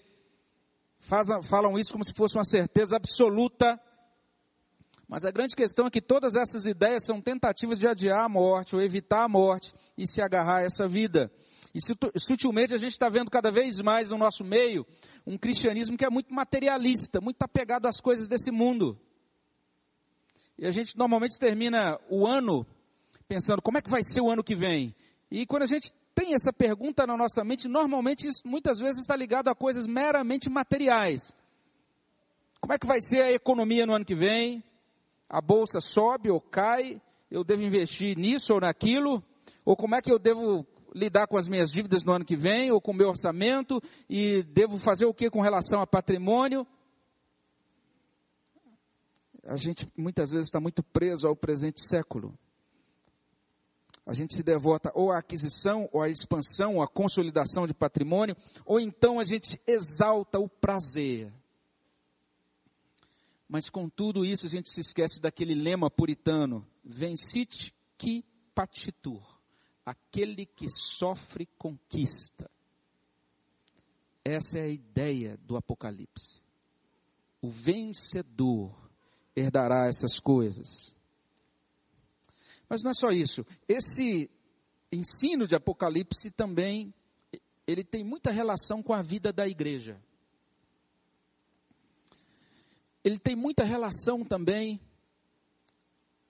falam 1.50 1.80
isso 1.80 1.94
como 1.94 2.04
se 2.04 2.14
fosse 2.14 2.38
uma 2.38 2.44
certeza 2.44 2.98
absoluta. 2.98 3.80
Mas 5.08 5.24
a 5.24 5.32
grande 5.32 5.56
questão 5.56 5.88
é 5.88 5.90
que 5.90 6.02
todas 6.02 6.36
essas 6.36 6.66
ideias 6.66 7.06
são 7.06 7.22
tentativas 7.22 7.80
de 7.80 7.88
adiar 7.88 8.26
a 8.26 8.28
morte 8.28 8.76
ou 8.76 8.82
evitar 8.82 9.24
a 9.24 9.30
morte 9.30 9.74
e 9.98 10.06
se 10.06 10.22
agarrar 10.22 10.58
a 10.58 10.64
essa 10.64 10.90
vida. 10.90 11.32
E 11.74 11.80
sutilmente 12.20 12.74
a 12.74 12.78
gente 12.78 12.92
está 12.92 13.10
vendo 13.10 13.32
cada 13.32 13.52
vez 13.52 13.80
mais 13.80 14.10
no 14.10 14.18
nosso 14.18 14.44
meio 14.44 14.86
um 15.26 15.38
cristianismo 15.38 15.98
que 15.98 16.06
é 16.06 16.10
muito 16.10 16.32
materialista, 16.32 17.20
muito 17.20 17.42
apegado 17.42 17.88
às 17.88 18.00
coisas 18.00 18.28
desse 18.28 18.52
mundo. 18.52 19.00
E 20.58 20.68
a 20.68 20.72
gente 20.72 20.96
normalmente 20.98 21.40
termina 21.40 22.00
o 22.10 22.28
ano 22.28 22.66
pensando 23.28 23.62
como 23.62 23.78
é 23.78 23.82
que 23.82 23.90
vai 23.90 24.04
ser 24.04 24.22
o 24.22 24.30
ano 24.30 24.44
que 24.44 24.56
vem. 24.56 24.94
E 25.32 25.48
quando 25.48 25.64
a 25.64 25.68
gente 25.68 25.92
tem 26.14 26.36
essa 26.36 26.54
pergunta 26.54 27.08
na 27.08 27.18
nossa 27.18 27.44
mente, 27.44 27.68
normalmente 27.68 28.28
isso 28.28 28.42
muitas 28.46 28.78
vezes 28.78 29.02
está 29.02 29.16
ligado 29.16 29.48
a 29.48 29.56
coisas 29.56 29.88
meramente 29.88 30.50
materiais. 30.50 31.34
Como 32.62 32.74
é 32.74 32.78
que 32.78 32.86
vai 32.86 33.02
ser 33.02 33.22
a 33.24 33.32
economia 33.32 33.86
no 33.86 33.96
ano 33.96 34.06
que 34.06 34.16
vem? 34.16 34.64
A 35.28 35.42
bolsa 35.42 35.80
sobe 35.82 36.30
ou 36.30 36.40
cai? 36.40 37.02
Eu 37.32 37.44
devo 37.44 37.64
investir 37.64 38.16
nisso 38.16 38.54
ou 38.54 38.62
naquilo? 38.62 39.24
Ou 39.66 39.76
como 39.76 39.96
é 39.96 40.02
que 40.02 40.14
eu 40.14 40.20
devo 40.20 40.64
lidar 40.94 41.28
com 41.28 41.38
as 41.38 41.48
minhas 41.48 41.72
dívidas 41.72 42.04
no 42.04 42.14
ano 42.14 42.26
que 42.26 42.36
vem? 42.36 42.72
Ou 42.72 42.82
com 42.82 42.92
o 42.92 42.96
meu 42.96 43.10
orçamento? 43.10 43.82
E 44.10 44.44
devo 44.44 44.78
fazer 44.78 45.06
o 45.06 45.14
que 45.14 45.30
com 45.30 45.42
relação 45.42 45.82
a 45.82 45.88
patrimônio? 45.88 46.66
A 49.46 49.58
gente 49.58 49.92
muitas 49.98 50.30
vezes 50.30 50.46
está 50.46 50.60
muito 50.60 50.82
preso 50.82 51.28
ao 51.28 51.36
presente 51.36 51.82
século 51.82 52.38
a 54.06 54.14
gente 54.14 54.36
se 54.36 54.44
devota 54.44 54.92
ou 54.94 55.12
à 55.12 55.20
aquisição, 55.20 55.90
ou 55.92 56.02
à 56.02 56.10
expansão, 56.10 56.76
ou 56.76 56.84
à 56.84 56.88
consolidação 56.88 57.66
de 57.66 57.74
patrimônio, 57.74 58.36
ou 58.66 58.80
então 58.80 59.20
a 59.20 59.24
gente 59.24 59.60
exalta 59.66 60.40
o 60.40 60.50
prazer. 60.50 61.34
Mas 63.48 63.70
com 63.70 63.88
tudo 63.88 64.26
isso 64.26 64.46
a 64.46 64.50
gente 64.50 64.70
se 64.70 64.82
esquece 64.82 65.22
daquele 65.22 65.56
lema 65.56 65.90
puritano: 65.90 66.68
vencite 66.84 67.74
qui 67.98 68.26
patitur, 68.54 69.22
aquele 69.86 70.46
que 70.46 70.68
sofre 70.70 71.46
conquista. 71.58 72.50
Essa 74.24 74.60
é 74.60 74.64
a 74.64 74.70
ideia 74.70 75.38
do 75.38 75.58
Apocalipse. 75.58 76.42
O 77.42 77.50
vencedor 77.50 78.74
herdará 79.36 79.88
essas 79.88 80.20
coisas. 80.20 80.96
Mas 82.70 82.82
não 82.82 82.92
é 82.92 82.94
só 82.94 83.10
isso. 83.10 83.46
Esse 83.68 84.30
ensino 84.92 85.46
de 85.46 85.56
Apocalipse 85.56 86.32
também 86.32 86.94
ele 87.66 87.84
tem 87.84 88.04
muita 88.04 88.32
relação 88.32 88.84
com 88.84 88.94
a 88.94 89.02
vida 89.02 89.32
da 89.32 89.48
igreja. 89.48 90.02
Ele 93.04 93.18
tem 93.18 93.36
muita 93.36 93.64
relação 93.64 94.24
também 94.24 94.80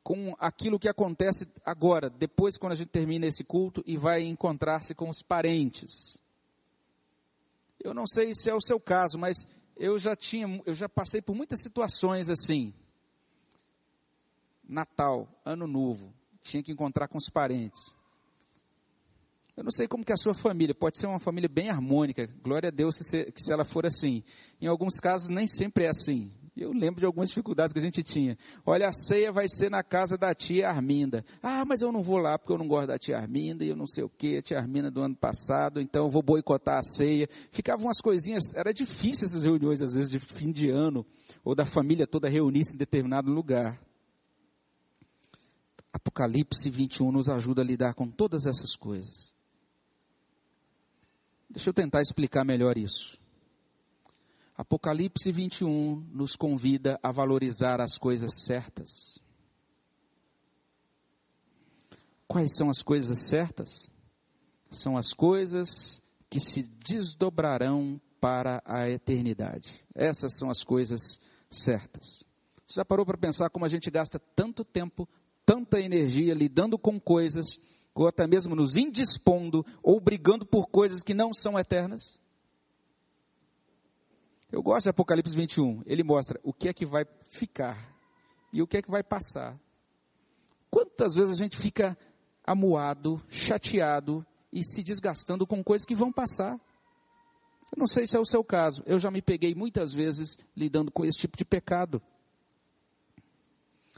com 0.03 0.35
aquilo 0.37 0.77
que 0.77 0.89
acontece 0.89 1.47
agora, 1.65 2.09
depois 2.09 2.57
quando 2.57 2.73
a 2.73 2.75
gente 2.75 2.89
termina 2.89 3.25
esse 3.25 3.43
culto 3.43 3.81
e 3.85 3.97
vai 3.97 4.21
encontrar-se 4.23 4.93
com 4.93 5.09
os 5.09 5.21
parentes. 5.21 6.21
Eu 7.81 7.93
não 7.93 8.05
sei 8.05 8.35
se 8.35 8.49
é 8.49 8.53
o 8.53 8.61
seu 8.61 8.79
caso, 8.79 9.17
mas 9.17 9.47
eu 9.77 9.97
já 9.97 10.15
tinha, 10.15 10.61
eu 10.65 10.73
já 10.73 10.89
passei 10.89 11.21
por 11.21 11.35
muitas 11.35 11.61
situações 11.61 12.29
assim. 12.29 12.73
Natal, 14.67 15.27
Ano 15.45 15.67
Novo, 15.67 16.13
tinha 16.41 16.61
que 16.61 16.71
encontrar 16.71 17.07
com 17.07 17.17
os 17.17 17.29
parentes. 17.29 17.97
Eu 19.55 19.63
não 19.63 19.71
sei 19.71 19.87
como 19.87 20.03
que 20.03 20.11
é 20.11 20.15
a 20.15 20.17
sua 20.17 20.33
família, 20.33 20.73
pode 20.73 20.97
ser 20.97 21.05
uma 21.05 21.19
família 21.19 21.47
bem 21.47 21.69
harmônica, 21.69 22.27
glória 22.41 22.69
a 22.69 22.71
Deus 22.71 22.95
se, 22.95 23.31
se 23.35 23.53
ela 23.53 23.63
for 23.63 23.85
assim. 23.85 24.23
Em 24.59 24.67
alguns 24.67 24.99
casos 24.99 25.29
nem 25.29 25.45
sempre 25.47 25.85
é 25.85 25.89
assim. 25.89 26.31
Eu 26.55 26.71
lembro 26.71 26.99
de 26.99 27.05
algumas 27.05 27.29
dificuldades 27.29 27.73
que 27.73 27.79
a 27.79 27.81
gente 27.81 28.03
tinha. 28.03 28.37
Olha, 28.63 28.87
a 28.87 28.93
ceia 28.93 29.31
vai 29.31 29.47
ser 29.49 29.71
na 29.71 29.81
casa 29.81 30.15
da 30.15 30.35
tia 30.35 30.69
Arminda. 30.69 31.25
Ah, 31.41 31.65
mas 31.65 31.81
eu 31.81 31.91
não 31.91 32.03
vou 32.03 32.17
lá 32.17 32.37
porque 32.37 32.53
eu 32.53 32.59
não 32.59 32.67
gosto 32.67 32.87
da 32.87 32.99
tia 32.99 33.17
Arminda 33.17 33.65
e 33.65 33.69
eu 33.69 33.75
não 33.75 33.87
sei 33.87 34.03
o 34.03 34.09
que, 34.09 34.37
a 34.37 34.41
tia 34.41 34.59
Arminda 34.59 34.91
do 34.91 35.01
ano 35.01 35.15
passado, 35.15 35.81
então 35.81 36.05
eu 36.05 36.11
vou 36.11 36.21
boicotar 36.21 36.77
a 36.77 36.83
ceia. 36.83 37.27
Ficavam 37.51 37.87
umas 37.87 37.99
coisinhas, 37.99 38.53
era 38.53 38.71
difícil 38.71 39.25
essas 39.25 39.41
reuniões 39.41 39.81
às 39.81 39.93
vezes 39.93 40.09
de 40.09 40.19
fim 40.19 40.51
de 40.51 40.69
ano, 40.69 41.03
ou 41.43 41.55
da 41.55 41.65
família 41.65 42.05
toda 42.05 42.29
reunir-se 42.29 42.75
em 42.75 42.77
determinado 42.77 43.31
lugar. 43.31 43.81
Apocalipse 45.91 46.69
21 46.69 47.11
nos 47.11 47.29
ajuda 47.29 47.63
a 47.63 47.65
lidar 47.65 47.95
com 47.95 48.07
todas 48.07 48.45
essas 48.45 48.75
coisas. 48.75 49.33
Deixa 51.49 51.69
eu 51.69 51.73
tentar 51.73 52.01
explicar 52.01 52.45
melhor 52.45 52.77
isso. 52.77 53.22
Apocalipse 54.55 55.31
21 55.31 56.07
nos 56.11 56.35
convida 56.35 56.99
a 57.01 57.11
valorizar 57.11 57.81
as 57.81 57.97
coisas 57.97 58.43
certas. 58.45 59.19
Quais 62.27 62.55
são 62.55 62.69
as 62.69 62.81
coisas 62.81 63.19
certas? 63.21 63.89
São 64.69 64.97
as 64.97 65.13
coisas 65.13 66.01
que 66.29 66.39
se 66.39 66.63
desdobrarão 66.63 67.99
para 68.19 68.61
a 68.65 68.89
eternidade. 68.89 69.73
Essas 69.93 70.37
são 70.37 70.49
as 70.49 70.63
coisas 70.63 71.19
certas. 71.49 72.23
Você 72.65 72.75
já 72.75 72.85
parou 72.85 73.05
para 73.05 73.17
pensar 73.17 73.49
como 73.49 73.65
a 73.65 73.67
gente 73.67 73.91
gasta 73.91 74.19
tanto 74.35 74.63
tempo 74.63 75.07
tanta 75.45 75.79
energia 75.79 76.33
lidando 76.33 76.77
com 76.77 76.99
coisas, 76.99 77.59
ou 77.93 78.07
até 78.07 78.25
mesmo 78.25 78.55
nos 78.55 78.77
indispondo, 78.77 79.65
ou 79.81 79.99
brigando 79.99 80.45
por 80.45 80.67
coisas 80.67 81.03
que 81.03 81.13
não 81.13 81.33
são 81.33 81.59
eternas? 81.59 82.19
Eu 84.53 84.61
gosto 84.61 84.83
de 84.83 84.89
Apocalipse 84.89 85.33
21. 85.33 85.81
Ele 85.83 86.03
mostra 86.03 86.39
o 86.43 86.53
que 86.53 86.69
é 86.69 86.73
que 86.73 86.85
vai 86.85 87.05
ficar 87.31 87.91
e 88.53 88.61
o 88.61 88.67
que 88.67 88.77
é 88.77 88.81
que 88.83 88.91
vai 88.91 89.01
passar. 89.01 89.59
Quantas 90.69 91.15
vezes 91.15 91.31
a 91.31 91.43
gente 91.43 91.57
fica 91.57 91.97
amuado, 92.45 93.19
chateado 93.29 94.23
e 94.51 94.63
se 94.63 94.83
desgastando 94.83 95.47
com 95.47 95.63
coisas 95.63 95.87
que 95.87 95.95
vão 95.95 96.11
passar? 96.11 96.53
Eu 97.75 97.79
não 97.79 97.87
sei 97.87 98.05
se 98.05 98.15
é 98.15 98.19
o 98.19 98.25
seu 98.25 98.43
caso. 98.43 98.83
Eu 98.85 98.99
já 98.99 99.09
me 99.09 99.23
peguei 99.23 99.55
muitas 99.55 99.91
vezes 99.91 100.37
lidando 100.55 100.91
com 100.91 101.03
esse 101.03 101.17
tipo 101.17 101.35
de 101.35 101.43
pecado 101.43 101.99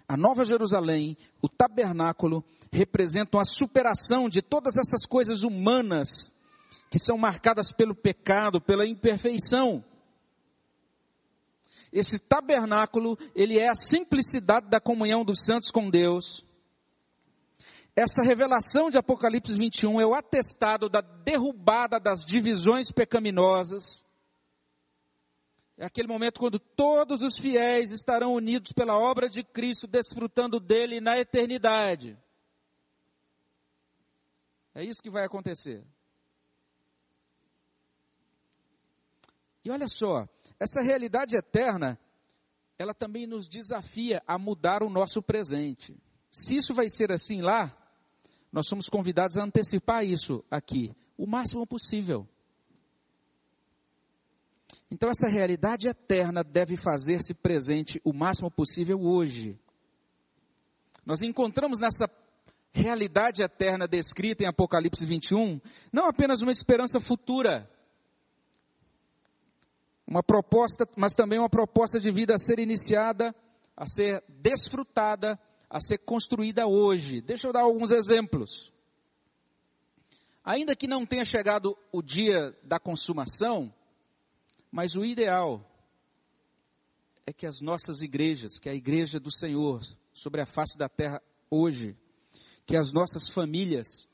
a 0.07 0.15
Nova 0.15 0.45
Jerusalém, 0.45 1.17
o 1.41 1.49
tabernáculo, 1.49 2.45
representam 2.71 3.39
a 3.39 3.43
superação 3.43 4.29
de 4.29 4.39
todas 4.41 4.77
essas 4.77 5.03
coisas 5.05 5.41
humanas 5.41 6.33
que 6.91 6.99
são 6.99 7.17
marcadas 7.17 7.73
pelo 7.73 7.95
pecado, 7.95 8.61
pela 8.61 8.87
imperfeição. 8.87 9.83
Esse 11.95 12.19
tabernáculo, 12.19 13.17
ele 13.33 13.57
é 13.57 13.69
a 13.69 13.75
simplicidade 13.75 14.69
da 14.69 14.79
comunhão 14.79 15.23
dos 15.23 15.43
santos 15.43 15.71
com 15.71 15.89
Deus. 15.89 16.45
Essa 17.95 18.21
revelação 18.21 18.91
de 18.91 18.97
Apocalipse 18.97 19.55
21 19.55 19.99
é 19.99 20.05
o 20.05 20.13
atestado 20.13 20.87
da 20.89 21.01
derrubada 21.01 21.99
das 21.99 22.23
divisões 22.23 22.91
pecaminosas 22.91 24.05
é 25.77 25.85
aquele 25.85 26.07
momento 26.07 26.39
quando 26.39 26.57
todos 26.57 27.21
os 27.21 27.37
fiéis 27.37 27.91
estarão 27.91 28.33
unidos 28.33 28.71
pela 28.71 28.97
obra 28.97 29.27
de 29.27 29.43
Cristo, 29.43 29.87
desfrutando 29.87 30.57
dele 30.57 31.01
na 31.01 31.17
eternidade. 31.17 32.17
É 34.73 34.83
isso 34.83 35.01
que 35.01 35.09
vai 35.09 35.25
acontecer. 35.25 35.83
E 39.65 39.69
olha 39.69 39.87
só, 39.87 40.27
essa 40.59 40.81
realidade 40.81 41.35
eterna, 41.35 41.99
ela 42.77 42.93
também 42.93 43.27
nos 43.27 43.47
desafia 43.47 44.21
a 44.27 44.37
mudar 44.37 44.83
o 44.83 44.89
nosso 44.89 45.21
presente. 45.21 45.95
Se 46.31 46.55
isso 46.55 46.73
vai 46.73 46.89
ser 46.89 47.11
assim 47.11 47.41
lá, 47.41 47.75
nós 48.51 48.67
somos 48.67 48.87
convidados 48.87 49.37
a 49.37 49.43
antecipar 49.43 50.03
isso 50.03 50.43
aqui, 50.49 50.95
o 51.17 51.27
máximo 51.27 51.65
possível. 51.65 52.27
Então, 54.89 55.09
essa 55.09 55.27
realidade 55.27 55.87
eterna 55.87 56.43
deve 56.43 56.77
fazer-se 56.77 57.33
presente 57.33 57.99
o 58.03 58.13
máximo 58.13 58.51
possível 58.51 58.99
hoje. 59.01 59.59
Nós 61.05 61.21
encontramos 61.21 61.79
nessa 61.79 62.05
realidade 62.71 63.41
eterna 63.41 63.87
descrita 63.87 64.43
em 64.43 64.47
Apocalipse 64.47 65.05
21 65.05 65.61
não 65.91 66.07
apenas 66.07 66.41
uma 66.41 66.51
esperança 66.51 66.99
futura, 66.99 67.69
uma 70.07 70.21
proposta, 70.21 70.87
mas 70.95 71.13
também 71.13 71.39
uma 71.39 71.49
proposta 71.49 71.99
de 71.99 72.11
vida 72.11 72.35
a 72.35 72.37
ser 72.37 72.59
iniciada, 72.59 73.35
a 73.75 73.85
ser 73.87 74.23
desfrutada, 74.27 75.39
a 75.69 75.81
ser 75.81 75.97
construída 75.99 76.67
hoje. 76.67 77.21
Deixa 77.21 77.47
eu 77.47 77.53
dar 77.53 77.63
alguns 77.63 77.91
exemplos. 77.91 78.71
Ainda 80.43 80.75
que 80.75 80.87
não 80.87 81.05
tenha 81.05 81.25
chegado 81.25 81.75
o 81.91 82.03
dia 82.03 82.55
da 82.63 82.79
consumação, 82.79 83.73
mas 84.71 84.95
o 84.95 85.03
ideal 85.03 85.65
é 87.25 87.33
que 87.33 87.47
as 87.47 87.59
nossas 87.59 88.01
igrejas, 88.01 88.59
que 88.59 88.69
a 88.69 88.75
igreja 88.75 89.19
do 89.19 89.31
Senhor 89.31 89.81
sobre 90.13 90.41
a 90.41 90.45
face 90.45 90.77
da 90.77 90.87
terra 90.87 91.21
hoje, 91.49 91.97
que 92.65 92.77
as 92.77 92.93
nossas 92.93 93.27
famílias 93.27 94.07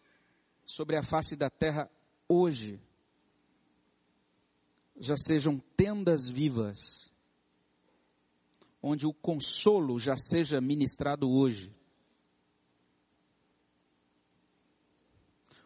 sobre 0.65 0.97
a 0.97 1.03
face 1.03 1.35
da 1.35 1.49
terra 1.49 1.89
hoje, 2.29 2.79
já 5.01 5.17
sejam 5.17 5.57
tendas 5.75 6.29
vivas, 6.29 7.11
onde 8.83 9.07
o 9.07 9.13
consolo 9.13 9.99
já 9.99 10.15
seja 10.15 10.61
ministrado 10.61 11.27
hoje, 11.27 11.73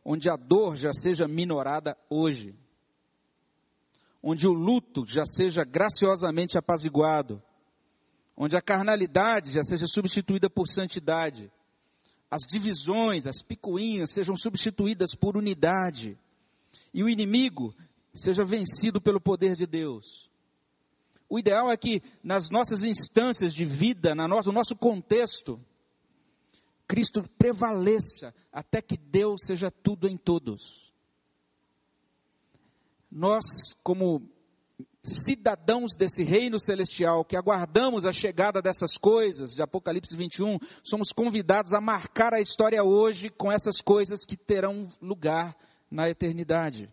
onde 0.06 0.30
a 0.30 0.38
dor 0.38 0.78
já 0.78 0.94
seja 0.94 1.28
minorada 1.28 1.98
hoje, 2.10 2.56
onde 4.24 4.48
o 4.48 4.54
luto 4.54 5.06
já 5.06 5.26
seja 5.26 5.66
graciosamente 5.66 6.58
apaziguado, 6.58 7.44
onde 8.38 8.56
a 8.56 8.62
carnalidade 8.62 9.52
já 9.52 9.64
seja 9.64 9.86
substituída 9.86 10.50
por 10.50 10.66
santidade, 10.66 11.52
as 12.32 12.44
divisões, 12.48 13.28
as 13.28 13.42
picuinhas 13.42 14.14
sejam 14.14 14.36
substituídas 14.38 15.14
por 15.14 15.36
unidade, 15.36 16.18
e 16.94 17.04
o 17.04 17.10
inimigo 17.10 17.76
seja 18.16 18.44
vencido 18.46 19.02
pelo 19.02 19.20
poder 19.20 19.56
de 19.56 19.68
Deus. 19.68 20.30
O 21.30 21.38
ideal 21.38 21.72
é 21.72 21.78
que 21.78 22.02
nas 22.24 22.50
nossas 22.50 22.84
instâncias 22.84 23.54
de 23.54 23.66
vida, 23.66 24.16
no 24.16 24.28
nosso, 24.28 24.50
no 24.50 24.56
nosso 24.56 24.76
contexto, 24.76 25.60
Cristo 26.88 27.24
prevaleça 27.38 28.34
até 28.52 28.82
que 28.82 28.96
Deus 28.98 29.42
seja 29.46 29.70
tudo 29.70 30.08
em 30.08 30.18
todos. 30.18 30.94
Nós, 33.12 33.74
como 33.84 34.22
cidadãos 35.04 35.96
desse 35.98 36.24
reino 36.24 36.60
celestial, 36.60 37.24
que 37.24 37.36
aguardamos 37.36 38.06
a 38.06 38.12
chegada 38.12 38.62
dessas 38.62 38.98
coisas, 38.98 39.56
de 39.56 39.62
Apocalipse 39.62 40.16
21, 40.16 40.58
somos 40.84 41.12
convidados 41.12 41.74
a 41.74 41.82
marcar 41.82 42.34
a 42.34 42.42
história 42.42 42.84
hoje 42.84 43.30
com 43.30 43.52
essas 43.52 43.82
coisas 43.82 44.26
que 44.26 44.38
terão 44.38 44.90
lugar 45.02 45.56
na 45.90 46.10
eternidade. 46.10 46.92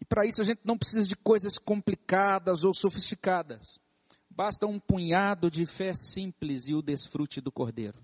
E 0.00 0.04
para 0.04 0.26
isso 0.26 0.40
a 0.40 0.44
gente 0.44 0.60
não 0.64 0.78
precisa 0.78 1.02
de 1.02 1.16
coisas 1.16 1.58
complicadas 1.58 2.64
ou 2.64 2.72
sofisticadas. 2.72 3.78
Basta 4.30 4.66
um 4.66 4.78
punhado 4.78 5.50
de 5.50 5.66
fé 5.66 5.92
simples 5.92 6.68
e 6.68 6.74
o 6.74 6.82
desfrute 6.82 7.40
do 7.40 7.50
Cordeiro. 7.50 8.00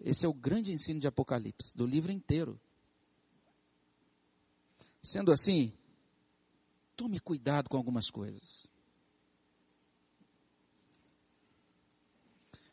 Esse 0.00 0.24
é 0.24 0.28
o 0.28 0.34
grande 0.34 0.72
ensino 0.72 1.00
de 1.00 1.06
Apocalipse, 1.06 1.76
do 1.76 1.86
livro 1.86 2.12
inteiro. 2.12 2.60
Sendo 5.02 5.32
assim, 5.32 5.72
tome 6.96 7.20
cuidado 7.20 7.68
com 7.68 7.76
algumas 7.76 8.10
coisas. 8.10 8.66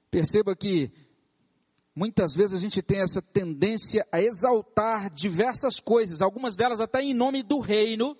Perceba 0.09 0.55
que 0.55 0.91
Muitas 1.95 2.33
vezes 2.33 2.53
a 2.53 2.57
gente 2.57 2.81
tem 2.81 3.01
essa 3.01 3.21
tendência 3.21 4.05
a 4.11 4.19
exaltar 4.19 5.13
diversas 5.13 5.79
coisas, 5.79 6.21
algumas 6.21 6.55
delas 6.55 6.79
até 6.79 7.01
em 7.01 7.13
nome 7.13 7.43
do 7.43 7.59
reino, 7.59 8.17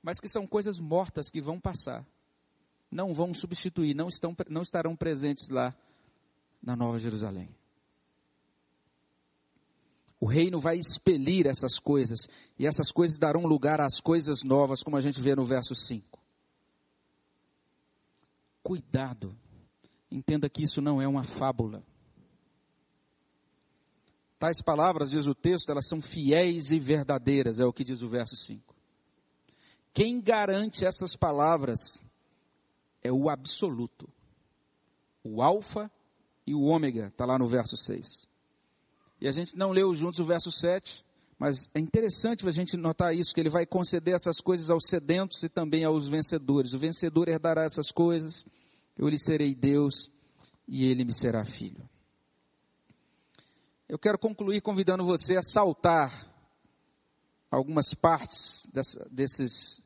mas 0.00 0.20
que 0.20 0.28
são 0.28 0.46
coisas 0.46 0.78
mortas 0.78 1.28
que 1.28 1.40
vão 1.40 1.60
passar. 1.60 2.06
Não 2.90 3.12
vão 3.12 3.34
substituir, 3.34 3.94
não, 3.94 4.08
estão, 4.08 4.34
não 4.48 4.62
estarão 4.62 4.96
presentes 4.96 5.48
lá 5.48 5.74
na 6.62 6.76
Nova 6.76 6.98
Jerusalém. 6.98 7.48
O 10.20 10.26
reino 10.26 10.60
vai 10.60 10.76
expelir 10.76 11.46
essas 11.46 11.78
coisas, 11.78 12.28
e 12.58 12.66
essas 12.66 12.92
coisas 12.92 13.18
darão 13.18 13.42
lugar 13.42 13.80
às 13.80 14.00
coisas 14.00 14.42
novas, 14.44 14.82
como 14.82 14.96
a 14.96 15.00
gente 15.00 15.20
vê 15.20 15.34
no 15.34 15.44
verso 15.44 15.74
5. 15.74 16.20
Cuidado, 18.62 19.34
entenda 20.10 20.48
que 20.48 20.62
isso 20.62 20.80
não 20.80 21.00
é 21.00 21.08
uma 21.08 21.24
fábula. 21.24 21.82
Tais 24.40 24.62
palavras, 24.62 25.10
diz 25.10 25.26
o 25.26 25.34
texto, 25.34 25.70
elas 25.70 25.86
são 25.86 26.00
fiéis 26.00 26.70
e 26.70 26.78
verdadeiras, 26.78 27.58
é 27.58 27.64
o 27.66 27.72
que 27.74 27.84
diz 27.84 28.00
o 28.00 28.08
verso 28.08 28.34
5. 28.34 28.74
Quem 29.92 30.18
garante 30.18 30.82
essas 30.82 31.14
palavras 31.14 32.02
é 33.02 33.12
o 33.12 33.28
absoluto. 33.28 34.08
O 35.22 35.42
alfa 35.42 35.90
e 36.46 36.54
o 36.54 36.62
ômega, 36.62 37.08
está 37.08 37.26
lá 37.26 37.38
no 37.38 37.46
verso 37.46 37.76
6. 37.76 38.26
E 39.20 39.28
a 39.28 39.30
gente 39.30 39.54
não 39.54 39.72
leu 39.72 39.92
juntos 39.92 40.20
o 40.20 40.24
verso 40.24 40.50
7, 40.50 41.04
mas 41.38 41.68
é 41.74 41.78
interessante 41.78 42.48
a 42.48 42.50
gente 42.50 42.78
notar 42.78 43.14
isso, 43.14 43.34
que 43.34 43.40
ele 43.40 43.50
vai 43.50 43.66
conceder 43.66 44.14
essas 44.14 44.40
coisas 44.40 44.70
aos 44.70 44.86
sedentos 44.86 45.42
e 45.42 45.50
também 45.50 45.84
aos 45.84 46.08
vencedores. 46.08 46.72
O 46.72 46.78
vencedor 46.78 47.28
herdará 47.28 47.64
essas 47.64 47.90
coisas, 47.90 48.46
eu 48.96 49.06
lhe 49.06 49.18
serei 49.18 49.54
Deus 49.54 50.10
e 50.66 50.86
ele 50.86 51.04
me 51.04 51.12
será 51.12 51.44
filho. 51.44 51.86
Eu 53.90 53.98
quero 53.98 54.16
concluir 54.16 54.60
convidando 54.60 55.04
você 55.04 55.36
a 55.36 55.42
saltar 55.42 56.32
algumas 57.50 57.92
partes 57.92 58.64
dessa, 58.72 59.04
desses 59.10 59.82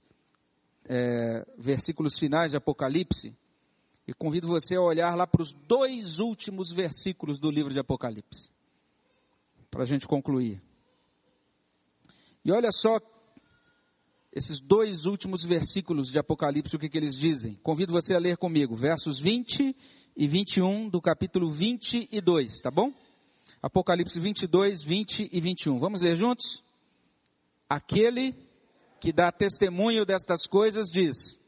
é, 0.84 1.42
versículos 1.56 2.18
finais 2.18 2.50
de 2.50 2.56
Apocalipse 2.58 3.34
e 4.06 4.12
convido 4.12 4.46
você 4.46 4.76
a 4.76 4.82
olhar 4.82 5.16
lá 5.16 5.26
para 5.26 5.40
os 5.40 5.54
dois 5.66 6.18
últimos 6.18 6.70
versículos 6.70 7.38
do 7.38 7.50
livro 7.50 7.72
de 7.72 7.80
Apocalipse, 7.80 8.50
para 9.70 9.84
a 9.84 9.86
gente 9.86 10.06
concluir. 10.06 10.60
E 12.44 12.52
olha 12.52 12.70
só 12.72 12.98
esses 14.34 14.60
dois 14.60 15.06
últimos 15.06 15.42
versículos 15.42 16.10
de 16.10 16.18
Apocalipse, 16.18 16.76
o 16.76 16.78
que, 16.78 16.90
que 16.90 16.98
eles 16.98 17.16
dizem. 17.16 17.54
Convido 17.62 17.92
você 17.94 18.14
a 18.14 18.18
ler 18.18 18.36
comigo, 18.36 18.76
versos 18.76 19.18
20 19.18 19.74
e 20.14 20.28
21 20.28 20.90
do 20.90 21.00
capítulo 21.00 21.48
22, 21.48 22.60
tá 22.60 22.70
bom? 22.70 22.92
Apocalipse 23.64 24.20
22, 24.20 24.82
20 24.82 25.30
e 25.32 25.40
21. 25.40 25.78
Vamos 25.78 26.02
ler 26.02 26.16
juntos? 26.16 26.62
Aquele 27.66 28.36
que 29.00 29.10
dá 29.10 29.32
testemunho 29.32 30.04
destas 30.04 30.46
coisas 30.46 30.90
diz: 30.90 31.40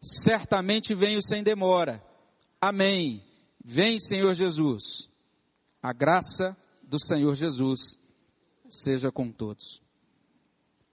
Certamente 0.00 0.94
venho 0.94 1.20
sem 1.22 1.42
demora. 1.42 2.02
Amém. 2.58 3.22
Vem, 3.62 4.00
Senhor 4.00 4.32
Jesus. 4.32 5.10
A 5.82 5.92
graça 5.92 6.56
do 6.82 6.98
Senhor 6.98 7.34
Jesus 7.34 7.98
seja 8.66 9.12
com 9.12 9.30
todos. 9.30 9.82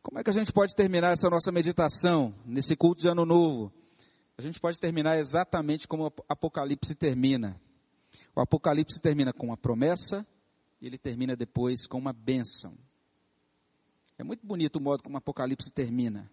Como 0.04 0.20
é 0.20 0.24
que 0.26 0.30
a 0.30 0.34
gente 0.34 0.52
pode 0.52 0.76
terminar 0.76 1.14
essa 1.14 1.30
nossa 1.30 1.54
meditação 1.54 2.36
nesse 2.46 2.76
culto 2.76 3.02
de 3.02 3.08
Ano 3.08 3.26
Novo? 3.26 3.72
A 4.38 4.42
gente 4.42 4.60
pode 4.60 4.78
terminar 4.82 5.17
exatamente 5.17 5.88
como 5.88 6.08
o 6.08 6.13
Apocalipse 6.28 6.94
termina. 6.96 7.58
O 8.36 8.42
Apocalipse 8.42 9.02
termina 9.02 9.32
com 9.32 9.54
a 9.54 9.58
promessa, 9.58 10.28
ele 10.88 10.98
termina 10.98 11.36
depois 11.36 11.88
com 11.88 11.98
uma 11.98 12.13
bênção. 12.13 12.77
É 14.17 14.23
muito 14.23 14.46
bonito 14.46 14.77
o 14.77 14.81
modo 14.81 15.04
como 15.04 15.15
o 15.15 15.17
Apocalipse 15.17 15.71
termina. 15.73 16.29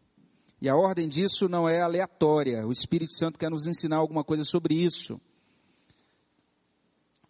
E 0.60 0.68
a 0.68 0.76
ordem 0.76 1.08
disso 1.08 1.48
não 1.48 1.68
é 1.68 1.80
aleatória. 1.80 2.66
O 2.66 2.70
Espírito 2.70 3.14
Santo 3.14 3.38
quer 3.38 3.50
nos 3.50 3.66
ensinar 3.66 3.96
alguma 3.96 4.22
coisa 4.22 4.44
sobre 4.44 4.74
isso. 4.74 5.20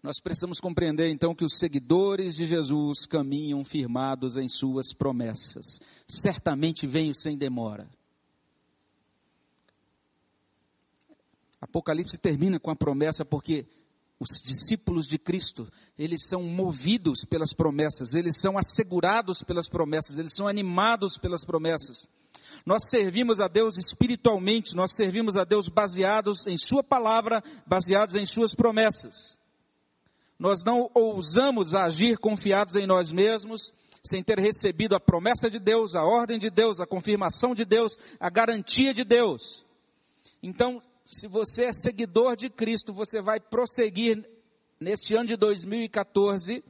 Nós 0.02 0.20
precisamos 0.20 0.58
compreender 0.58 1.08
então 1.10 1.34
que 1.34 1.44
os 1.44 1.58
seguidores 1.58 2.34
de 2.34 2.44
Jesus 2.44 3.06
caminham 3.06 3.64
firmados 3.64 4.36
em 4.36 4.48
suas 4.48 4.92
promessas. 4.92 5.80
Certamente 6.08 6.88
venho 6.88 7.14
sem 7.14 7.38
demora. 7.38 7.88
Apocalipse 11.60 12.18
termina 12.18 12.58
com 12.58 12.72
a 12.72 12.76
promessa 12.76 13.24
porque 13.24 13.64
os 14.22 14.40
discípulos 14.42 15.06
de 15.06 15.18
Cristo, 15.18 15.68
eles 15.98 16.26
são 16.28 16.42
movidos 16.42 17.24
pelas 17.28 17.52
promessas, 17.52 18.14
eles 18.14 18.40
são 18.40 18.56
assegurados 18.56 19.42
pelas 19.42 19.68
promessas, 19.68 20.16
eles 20.16 20.32
são 20.32 20.46
animados 20.46 21.18
pelas 21.18 21.44
promessas. 21.44 22.08
Nós 22.64 22.88
servimos 22.88 23.40
a 23.40 23.48
Deus 23.48 23.76
espiritualmente, 23.76 24.76
nós 24.76 24.94
servimos 24.94 25.36
a 25.36 25.44
Deus 25.44 25.68
baseados 25.68 26.46
em 26.46 26.56
Sua 26.56 26.82
palavra, 26.84 27.42
baseados 27.66 28.14
em 28.14 28.24
Suas 28.24 28.54
promessas. 28.54 29.36
Nós 30.38 30.62
não 30.64 30.88
ousamos 30.94 31.74
agir 31.74 32.16
confiados 32.18 32.76
em 32.76 32.86
nós 32.86 33.12
mesmos, 33.12 33.72
sem 34.04 34.22
ter 34.22 34.38
recebido 34.38 34.94
a 34.94 35.00
promessa 35.00 35.50
de 35.50 35.58
Deus, 35.58 35.94
a 35.94 36.04
ordem 36.04 36.38
de 36.38 36.50
Deus, 36.50 36.80
a 36.80 36.86
confirmação 36.86 37.54
de 37.54 37.64
Deus, 37.64 37.96
a 38.18 38.30
garantia 38.30 38.94
de 38.94 39.04
Deus. 39.04 39.64
Então, 40.42 40.80
se 41.04 41.28
você 41.28 41.64
é 41.64 41.72
seguidor 41.72 42.36
de 42.36 42.48
Cristo, 42.48 42.92
você 42.92 43.20
vai 43.20 43.40
prosseguir 43.40 44.28
neste 44.80 45.14
ano 45.14 45.26
de 45.26 45.36
2014, 45.36 46.64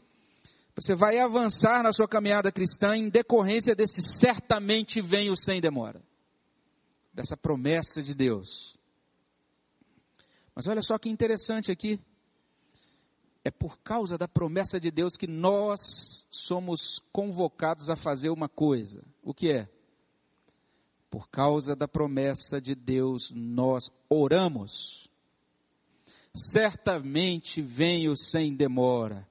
você 0.75 0.95
vai 0.95 1.19
avançar 1.19 1.83
na 1.83 1.93
sua 1.93 2.09
caminhada 2.09 2.51
cristã 2.51 2.97
em 2.97 3.09
decorrência 3.09 3.75
desse 3.75 4.01
certamente 4.01 5.01
venho 5.01 5.37
sem 5.37 5.61
demora. 5.61 6.03
Dessa 7.13 7.37
promessa 7.37 8.03
de 8.03 8.15
Deus. 8.15 8.75
Mas 10.55 10.67
olha 10.67 10.83
só 10.83 10.99
que 10.99 11.11
interessante 11.11 11.71
aqui. 11.71 12.01
É 13.45 13.51
por 13.51 13.79
causa 13.81 14.17
da 14.17 14.29
promessa 14.29 14.79
de 14.79 14.91
Deus 14.91 15.17
que 15.17 15.27
nós 15.27 16.27
somos 16.31 17.01
convocados 17.13 17.91
a 17.91 17.97
fazer 17.97 18.31
uma 18.31 18.49
coisa. 18.49 19.03
O 19.23 19.35
que 19.35 19.51
é? 19.51 19.69
Por 21.13 21.29
causa 21.29 21.77
da 21.77 21.87
promessa 21.87 22.59
de 22.59 22.75
Deus, 22.75 23.31
nós 23.35 23.91
oramos. 24.09 25.11
Certamente 26.33 27.61
venho 27.61 28.17
sem 28.17 28.57
demora. 28.57 29.29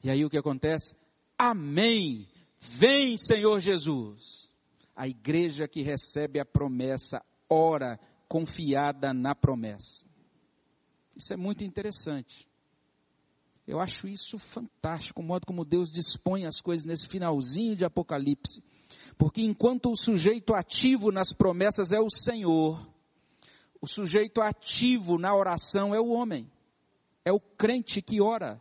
E 0.00 0.08
aí 0.08 0.24
o 0.24 0.30
que 0.30 0.38
acontece? 0.38 0.94
Amém. 1.36 2.28
Vem, 2.60 3.18
Senhor 3.18 3.58
Jesus. 3.58 4.48
A 4.94 5.08
igreja 5.08 5.66
que 5.66 5.82
recebe 5.82 6.38
a 6.38 6.44
promessa 6.44 7.20
ora 7.50 7.98
confiada 8.28 9.12
na 9.12 9.34
promessa. 9.34 10.06
Isso 11.16 11.32
é 11.32 11.36
muito 11.36 11.64
interessante. 11.64 12.46
Eu 13.66 13.80
acho 13.80 14.06
isso 14.06 14.38
fantástico, 14.38 15.20
o 15.20 15.24
modo 15.24 15.44
como 15.44 15.64
Deus 15.64 15.90
dispõe 15.90 16.46
as 16.46 16.60
coisas 16.60 16.86
nesse 16.86 17.08
finalzinho 17.08 17.74
de 17.74 17.84
Apocalipse. 17.84 18.62
Porque 19.18 19.42
enquanto 19.42 19.90
o 19.90 19.96
sujeito 19.96 20.54
ativo 20.54 21.10
nas 21.10 21.32
promessas 21.32 21.90
é 21.92 21.98
o 21.98 22.10
Senhor, 22.10 22.86
o 23.80 23.86
sujeito 23.86 24.40
ativo 24.42 25.18
na 25.18 25.34
oração 25.34 25.94
é 25.94 26.00
o 26.00 26.10
homem, 26.10 26.50
é 27.24 27.32
o 27.32 27.40
crente 27.40 28.02
que 28.02 28.20
ora 28.20 28.60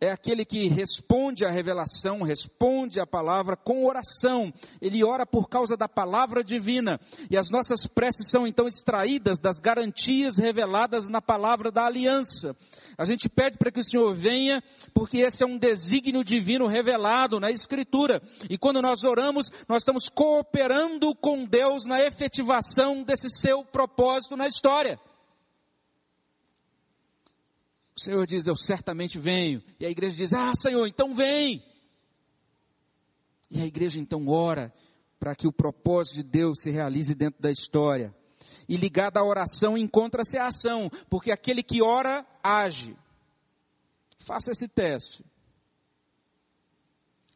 é 0.00 0.10
aquele 0.10 0.46
que 0.46 0.66
responde 0.68 1.44
à 1.44 1.50
revelação, 1.50 2.22
responde 2.22 2.98
à 2.98 3.06
palavra 3.06 3.54
com 3.54 3.84
oração. 3.84 4.50
Ele 4.80 5.04
ora 5.04 5.26
por 5.26 5.46
causa 5.46 5.76
da 5.76 5.86
palavra 5.86 6.42
divina. 6.42 6.98
E 7.30 7.36
as 7.36 7.50
nossas 7.50 7.86
preces 7.86 8.30
são 8.30 8.46
então 8.46 8.66
extraídas 8.66 9.40
das 9.40 9.60
garantias 9.60 10.38
reveladas 10.38 11.06
na 11.10 11.20
palavra 11.20 11.70
da 11.70 11.84
aliança. 11.84 12.56
A 12.96 13.04
gente 13.04 13.28
pede 13.28 13.58
para 13.58 13.70
que 13.70 13.80
o 13.80 13.84
Senhor 13.84 14.14
venha, 14.14 14.62
porque 14.94 15.18
esse 15.18 15.44
é 15.44 15.46
um 15.46 15.58
desígnio 15.58 16.24
divino 16.24 16.66
revelado 16.66 17.38
na 17.38 17.50
Escritura. 17.50 18.22
E 18.48 18.56
quando 18.56 18.80
nós 18.80 19.04
oramos, 19.04 19.50
nós 19.68 19.82
estamos 19.82 20.08
cooperando 20.08 21.14
com 21.14 21.44
Deus 21.44 21.84
na 21.86 22.00
efetivação 22.00 23.02
desse 23.02 23.28
seu 23.28 23.62
propósito 23.64 24.34
na 24.34 24.46
história. 24.46 24.98
O 28.00 28.02
Senhor 28.02 28.26
diz: 28.26 28.46
Eu 28.46 28.56
certamente 28.56 29.18
venho. 29.18 29.62
E 29.78 29.84
a 29.84 29.90
igreja 29.90 30.16
diz: 30.16 30.32
Ah, 30.32 30.52
Senhor, 30.58 30.86
então 30.86 31.14
vem. 31.14 31.62
E 33.50 33.60
a 33.60 33.66
igreja 33.66 33.98
então 33.98 34.26
ora 34.26 34.72
para 35.18 35.34
que 35.34 35.46
o 35.46 35.52
propósito 35.52 36.14
de 36.14 36.22
Deus 36.22 36.62
se 36.62 36.70
realize 36.70 37.14
dentro 37.14 37.42
da 37.42 37.50
história. 37.50 38.14
E 38.66 38.76
ligada 38.78 39.20
à 39.20 39.24
oração 39.24 39.76
encontra-se 39.76 40.38
a 40.38 40.46
ação, 40.46 40.88
porque 41.10 41.30
aquele 41.30 41.62
que 41.62 41.82
ora 41.82 42.24
age. 42.42 42.96
Faça 44.20 44.50
esse 44.50 44.66
teste. 44.66 45.22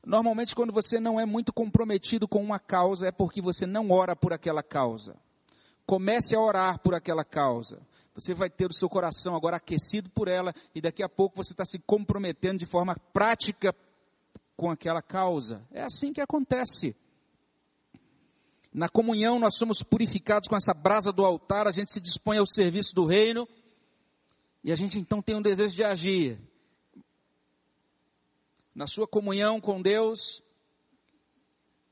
Normalmente, 0.06 0.54
quando 0.54 0.72
você 0.72 0.98
não 0.98 1.20
é 1.20 1.26
muito 1.26 1.52
comprometido 1.52 2.26
com 2.26 2.42
uma 2.42 2.58
causa, 2.58 3.08
é 3.08 3.12
porque 3.12 3.42
você 3.42 3.66
não 3.66 3.90
ora 3.90 4.16
por 4.16 4.32
aquela 4.32 4.62
causa. 4.62 5.14
Comece 5.84 6.34
a 6.34 6.40
orar 6.40 6.80
por 6.80 6.94
aquela 6.94 7.24
causa 7.24 7.82
você 8.14 8.32
vai 8.32 8.48
ter 8.48 8.70
o 8.70 8.72
seu 8.72 8.88
coração 8.88 9.34
agora 9.34 9.56
aquecido 9.56 10.08
por 10.10 10.28
ela 10.28 10.54
e 10.74 10.80
daqui 10.80 11.02
a 11.02 11.08
pouco 11.08 11.36
você 11.36 11.52
está 11.52 11.64
se 11.64 11.80
comprometendo 11.80 12.58
de 12.58 12.66
forma 12.66 12.96
prática 13.12 13.74
com 14.56 14.70
aquela 14.70 15.02
causa. 15.02 15.66
É 15.72 15.82
assim 15.82 16.12
que 16.12 16.20
acontece. 16.20 16.94
Na 18.72 18.88
comunhão 18.88 19.38
nós 19.38 19.56
somos 19.56 19.82
purificados 19.82 20.48
com 20.48 20.56
essa 20.56 20.72
brasa 20.72 21.12
do 21.12 21.24
altar, 21.24 21.66
a 21.66 21.72
gente 21.72 21.92
se 21.92 22.00
dispõe 22.00 22.38
ao 22.38 22.46
serviço 22.46 22.94
do 22.94 23.04
reino 23.04 23.48
e 24.62 24.72
a 24.72 24.76
gente 24.76 24.98
então 24.98 25.20
tem 25.20 25.36
um 25.36 25.42
desejo 25.42 25.74
de 25.74 25.84
agir. 25.84 26.40
Na 28.72 28.86
sua 28.86 29.06
comunhão 29.06 29.60
com 29.60 29.82
Deus, 29.82 30.42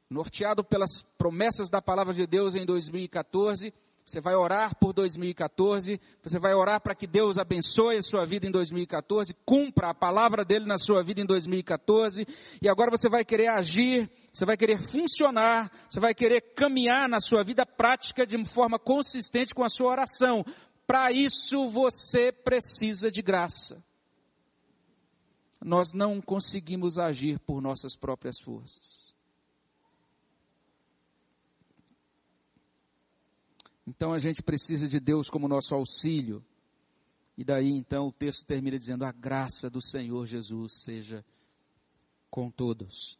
norteado 0.08 0.62
pelas 0.62 1.02
promessas 1.18 1.68
da 1.68 1.82
palavra 1.82 2.14
de 2.14 2.26
Deus 2.26 2.54
em 2.54 2.64
2014, 2.64 3.72
você 4.04 4.20
vai 4.20 4.34
orar 4.34 4.76
por 4.76 4.92
2014, 4.92 6.00
você 6.22 6.38
vai 6.38 6.54
orar 6.54 6.80
para 6.80 6.94
que 6.94 7.06
Deus 7.06 7.38
abençoe 7.38 7.96
a 7.96 8.02
sua 8.02 8.24
vida 8.26 8.46
em 8.46 8.50
2014, 8.50 9.34
cumpra 9.44 9.90
a 9.90 9.94
palavra 9.94 10.44
dele 10.44 10.66
na 10.66 10.76
sua 10.76 11.02
vida 11.02 11.20
em 11.20 11.26
2014, 11.26 12.26
e 12.60 12.68
agora 12.68 12.90
você 12.90 13.08
vai 13.08 13.24
querer 13.24 13.48
agir, 13.48 14.10
você 14.32 14.44
vai 14.44 14.56
querer 14.56 14.78
funcionar, 14.78 15.70
você 15.88 16.00
vai 16.00 16.14
querer 16.14 16.40
caminhar 16.54 17.08
na 17.08 17.20
sua 17.20 17.44
vida 17.44 17.64
prática 17.64 18.26
de 18.26 18.42
forma 18.48 18.78
consistente 18.78 19.54
com 19.54 19.64
a 19.64 19.68
sua 19.68 19.92
oração. 19.92 20.44
Para 20.86 21.12
isso 21.12 21.68
você 21.68 22.32
precisa 22.32 23.10
de 23.10 23.22
graça. 23.22 23.82
Nós 25.64 25.92
não 25.92 26.20
conseguimos 26.20 26.98
agir 26.98 27.38
por 27.38 27.62
nossas 27.62 27.96
próprias 27.96 28.40
forças. 28.40 29.11
Então 33.86 34.12
a 34.12 34.18
gente 34.18 34.42
precisa 34.42 34.88
de 34.88 35.00
Deus 35.00 35.28
como 35.28 35.48
nosso 35.48 35.74
auxílio. 35.74 36.44
E 37.36 37.44
daí 37.44 37.68
então 37.68 38.08
o 38.08 38.12
texto 38.12 38.46
termina 38.46 38.78
dizendo: 38.78 39.04
a 39.04 39.12
graça 39.12 39.68
do 39.68 39.82
Senhor 39.82 40.26
Jesus 40.26 40.82
seja 40.84 41.24
com 42.30 42.50
todos. 42.50 43.18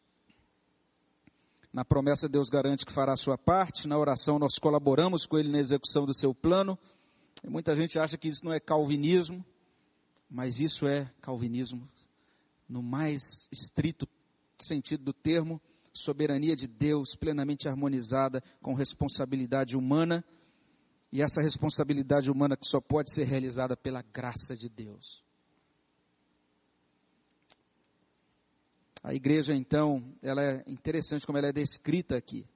Na 1.72 1.84
promessa, 1.84 2.28
Deus 2.28 2.50
garante 2.50 2.84
que 2.84 2.92
fará 2.92 3.14
a 3.14 3.16
sua 3.16 3.38
parte. 3.38 3.88
Na 3.88 3.98
oração, 3.98 4.38
nós 4.38 4.58
colaboramos 4.58 5.24
com 5.24 5.38
Ele 5.38 5.50
na 5.50 5.58
execução 5.58 6.04
do 6.04 6.12
seu 6.12 6.34
plano. 6.34 6.78
E 7.42 7.48
muita 7.48 7.74
gente 7.74 7.98
acha 7.98 8.18
que 8.18 8.28
isso 8.28 8.44
não 8.44 8.52
é 8.52 8.60
calvinismo, 8.60 9.44
mas 10.30 10.60
isso 10.60 10.86
é 10.86 11.10
calvinismo 11.22 11.88
no 12.68 12.82
mais 12.82 13.48
estrito 13.50 14.06
sentido 14.58 15.02
do 15.02 15.12
termo. 15.12 15.60
Soberania 15.94 16.54
de 16.54 16.66
Deus 16.66 17.14
plenamente 17.14 17.68
harmonizada 17.68 18.42
com 18.62 18.74
responsabilidade 18.74 19.76
humana 19.76 20.24
e 21.12 21.20
essa 21.20 21.42
responsabilidade 21.42 22.30
humana 22.30 22.56
que 22.56 22.66
só 22.66 22.80
pode 22.80 23.12
ser 23.12 23.24
realizada 23.24 23.76
pela 23.76 24.00
graça 24.00 24.56
de 24.56 24.68
Deus. 24.68 25.22
A 29.04 29.12
igreja, 29.12 29.54
então, 29.54 30.02
ela 30.22 30.42
é 30.42 30.64
interessante 30.66 31.26
como 31.26 31.36
ela 31.36 31.48
é 31.48 31.52
descrita 31.52 32.16
aqui. 32.16 32.46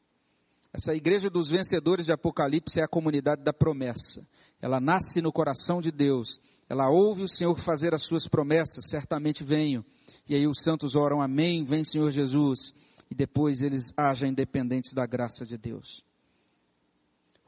Essa 0.73 0.95
igreja 0.95 1.29
dos 1.29 1.51
vencedores 1.51 2.07
de 2.07 2.13
Apocalipse 2.13 2.81
é 2.81 2.85
a 2.85 2.89
comunidade 2.89 3.43
da 3.43 3.53
promessa. 3.53 4.27
Ela 4.61 4.81
nasce 4.81 5.21
no 5.21 5.33
coração 5.33 5.81
de 5.81 5.91
Deus. 5.91 6.41
Ela 6.69 6.89
ouve 6.89 7.25
o 7.25 7.29
Senhor 7.29 7.57
fazer 7.59 7.95
as 7.95 8.07
suas 8.07 8.27
promessas, 8.27 8.89
certamente 8.89 9.45
venho. 9.45 9.85
E 10.29 10.35
aí 10.35 10.47
os 10.47 10.63
santos 10.63 10.95
oram, 10.95 11.21
amém, 11.21 11.65
vem 11.65 11.85
Senhor 11.85 12.11
Jesus. 12.11 12.73
E 13.11 13.15
depois 13.15 13.61
eles 13.61 13.93
agem 13.97 14.31
independentes 14.31 14.95
da 14.95 15.05
graça 15.05 15.45
de 15.45 15.59
Deus 15.59 16.07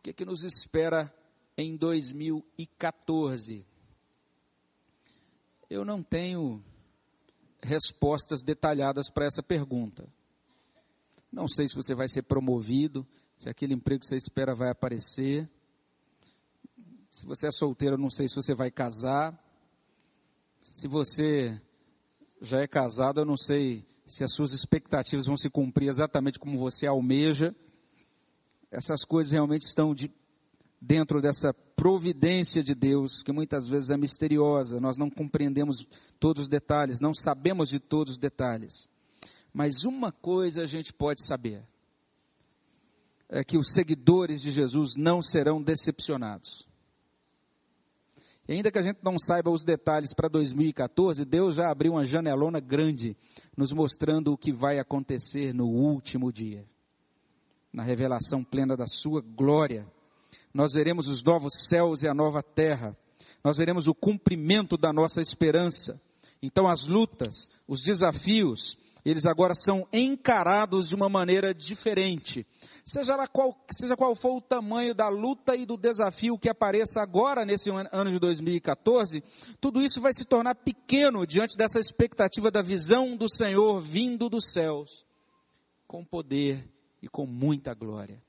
que, 0.08 0.12
que 0.12 0.24
nos 0.24 0.42
espera 0.42 1.12
em 1.56 1.76
2014? 1.76 3.66
Eu 5.68 5.84
não 5.84 6.02
tenho 6.02 6.64
respostas 7.62 8.42
detalhadas 8.42 9.10
para 9.10 9.26
essa 9.26 9.42
pergunta. 9.42 10.08
Não 11.30 11.46
sei 11.46 11.68
se 11.68 11.74
você 11.74 11.94
vai 11.94 12.08
ser 12.08 12.22
promovido, 12.22 13.06
se 13.36 13.50
aquele 13.50 13.74
emprego 13.74 14.00
que 14.00 14.06
você 14.06 14.16
espera 14.16 14.54
vai 14.54 14.70
aparecer. 14.70 15.48
Se 17.10 17.26
você 17.26 17.48
é 17.48 17.50
solteiro, 17.50 17.96
eu 17.96 18.00
não 18.00 18.10
sei 18.10 18.28
se 18.28 18.34
você 18.34 18.54
vai 18.54 18.70
casar. 18.70 19.38
Se 20.62 20.88
você 20.88 21.60
já 22.40 22.62
é 22.62 22.66
casado, 22.66 23.20
eu 23.20 23.26
não 23.26 23.36
sei 23.36 23.86
se 24.06 24.24
as 24.24 24.32
suas 24.32 24.52
expectativas 24.52 25.26
vão 25.26 25.36
se 25.36 25.50
cumprir 25.50 25.88
exatamente 25.88 26.38
como 26.38 26.58
você 26.58 26.86
almeja 26.86 27.54
essas 28.70 29.04
coisas 29.04 29.32
realmente 29.32 29.62
estão 29.62 29.94
de, 29.94 30.10
dentro 30.80 31.20
dessa 31.20 31.52
providência 31.74 32.62
de 32.62 32.74
Deus, 32.74 33.22
que 33.22 33.32
muitas 33.32 33.66
vezes 33.66 33.90
é 33.90 33.96
misteriosa, 33.96 34.80
nós 34.80 34.96
não 34.96 35.08
compreendemos 35.08 35.86
todos 36.18 36.42
os 36.42 36.48
detalhes, 36.48 37.00
não 37.00 37.14
sabemos 37.14 37.68
de 37.68 37.78
todos 37.78 38.14
os 38.14 38.18
detalhes. 38.18 38.90
Mas 39.52 39.84
uma 39.84 40.12
coisa 40.12 40.62
a 40.62 40.66
gente 40.66 40.92
pode 40.92 41.24
saber: 41.24 41.64
é 43.28 43.42
que 43.42 43.58
os 43.58 43.72
seguidores 43.72 44.40
de 44.40 44.50
Jesus 44.50 44.94
não 44.96 45.22
serão 45.22 45.62
decepcionados. 45.62 46.68
E 48.48 48.54
ainda 48.54 48.70
que 48.70 48.78
a 48.78 48.82
gente 48.82 48.98
não 49.02 49.18
saiba 49.18 49.50
os 49.50 49.62
detalhes 49.62 50.14
para 50.14 50.26
2014, 50.26 51.22
Deus 51.26 51.54
já 51.54 51.70
abriu 51.70 51.92
uma 51.92 52.04
janelona 52.04 52.60
grande, 52.60 53.14
nos 53.54 53.72
mostrando 53.72 54.32
o 54.32 54.38
que 54.38 54.52
vai 54.52 54.78
acontecer 54.78 55.52
no 55.52 55.66
último 55.66 56.32
dia. 56.32 56.66
Na 57.72 57.82
revelação 57.82 58.42
plena 58.42 58.76
da 58.76 58.86
Sua 58.86 59.20
glória, 59.20 59.86
nós 60.52 60.72
veremos 60.72 61.08
os 61.08 61.22
novos 61.22 61.68
céus 61.68 62.02
e 62.02 62.08
a 62.08 62.14
nova 62.14 62.42
terra, 62.42 62.96
nós 63.44 63.58
veremos 63.58 63.86
o 63.86 63.94
cumprimento 63.94 64.76
da 64.76 64.92
nossa 64.92 65.20
esperança. 65.20 66.00
Então, 66.42 66.68
as 66.68 66.86
lutas, 66.86 67.48
os 67.66 67.82
desafios, 67.82 68.76
eles 69.04 69.24
agora 69.26 69.54
são 69.54 69.86
encarados 69.92 70.88
de 70.88 70.94
uma 70.94 71.08
maneira 71.08 71.54
diferente. 71.54 72.46
Seja 72.84 73.12
qual, 73.28 73.54
seja 73.70 73.96
qual 73.96 74.14
for 74.16 74.36
o 74.36 74.40
tamanho 74.40 74.94
da 74.94 75.08
luta 75.08 75.54
e 75.54 75.66
do 75.66 75.76
desafio 75.76 76.38
que 76.38 76.48
apareça 76.48 77.00
agora 77.02 77.44
nesse 77.44 77.70
ano 77.70 78.10
de 78.10 78.18
2014, 78.18 79.22
tudo 79.60 79.82
isso 79.82 80.00
vai 80.00 80.12
se 80.12 80.24
tornar 80.24 80.54
pequeno 80.54 81.26
diante 81.26 81.56
dessa 81.56 81.78
expectativa 81.78 82.50
da 82.50 82.62
visão 82.62 83.16
do 83.16 83.30
Senhor 83.30 83.80
vindo 83.80 84.28
dos 84.28 84.52
céus, 84.52 85.06
com 85.86 86.04
poder 86.04 86.66
e 87.02 87.08
com 87.08 87.26
muita 87.26 87.74
glória. 87.74 88.22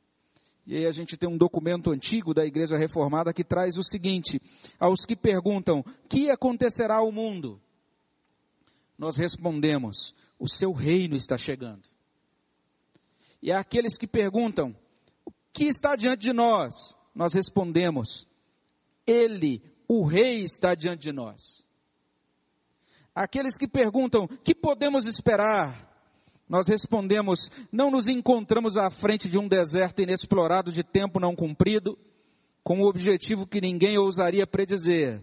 E 0.65 0.77
aí 0.77 0.85
a 0.85 0.91
gente 0.91 1.17
tem 1.17 1.27
um 1.27 1.37
documento 1.37 1.89
antigo 1.91 2.33
da 2.33 2.45
Igreja 2.45 2.77
Reformada 2.77 3.33
que 3.33 3.43
traz 3.43 3.75
o 3.75 3.81
seguinte: 3.83 4.39
aos 4.79 5.03
que 5.05 5.15
perguntam, 5.15 5.83
que 6.07 6.29
acontecerá 6.29 6.97
ao 6.97 7.11
mundo? 7.11 7.59
Nós 8.97 9.17
respondemos, 9.17 10.13
o 10.37 10.47
seu 10.47 10.71
reino 10.71 11.15
está 11.15 11.37
chegando. 11.37 11.87
E 13.41 13.51
aqueles 13.51 13.97
que 13.97 14.05
perguntam: 14.05 14.75
o 15.25 15.31
que 15.51 15.65
está 15.65 15.95
diante 15.95 16.27
de 16.27 16.33
nós? 16.33 16.95
Nós 17.15 17.33
respondemos: 17.33 18.27
Ele, 19.07 19.63
o 19.87 20.05
Rei, 20.05 20.43
está 20.43 20.75
diante 20.75 21.01
de 21.01 21.11
nós. 21.11 21.65
Aqueles 23.15 23.57
que 23.57 23.67
perguntam: 23.67 24.27
que 24.27 24.53
podemos 24.53 25.05
esperar? 25.05 25.88
Nós 26.49 26.67
respondemos: 26.67 27.49
não 27.71 27.91
nos 27.91 28.07
encontramos 28.07 28.75
à 28.75 28.89
frente 28.89 29.29
de 29.29 29.37
um 29.37 29.47
deserto 29.47 30.01
inexplorado 30.01 30.71
de 30.71 30.83
tempo 30.83 31.19
não 31.19 31.35
cumprido, 31.35 31.97
com 32.63 32.79
um 32.79 32.87
objetivo 32.87 33.47
que 33.47 33.61
ninguém 33.61 33.97
ousaria 33.99 34.47
predizer. 34.47 35.21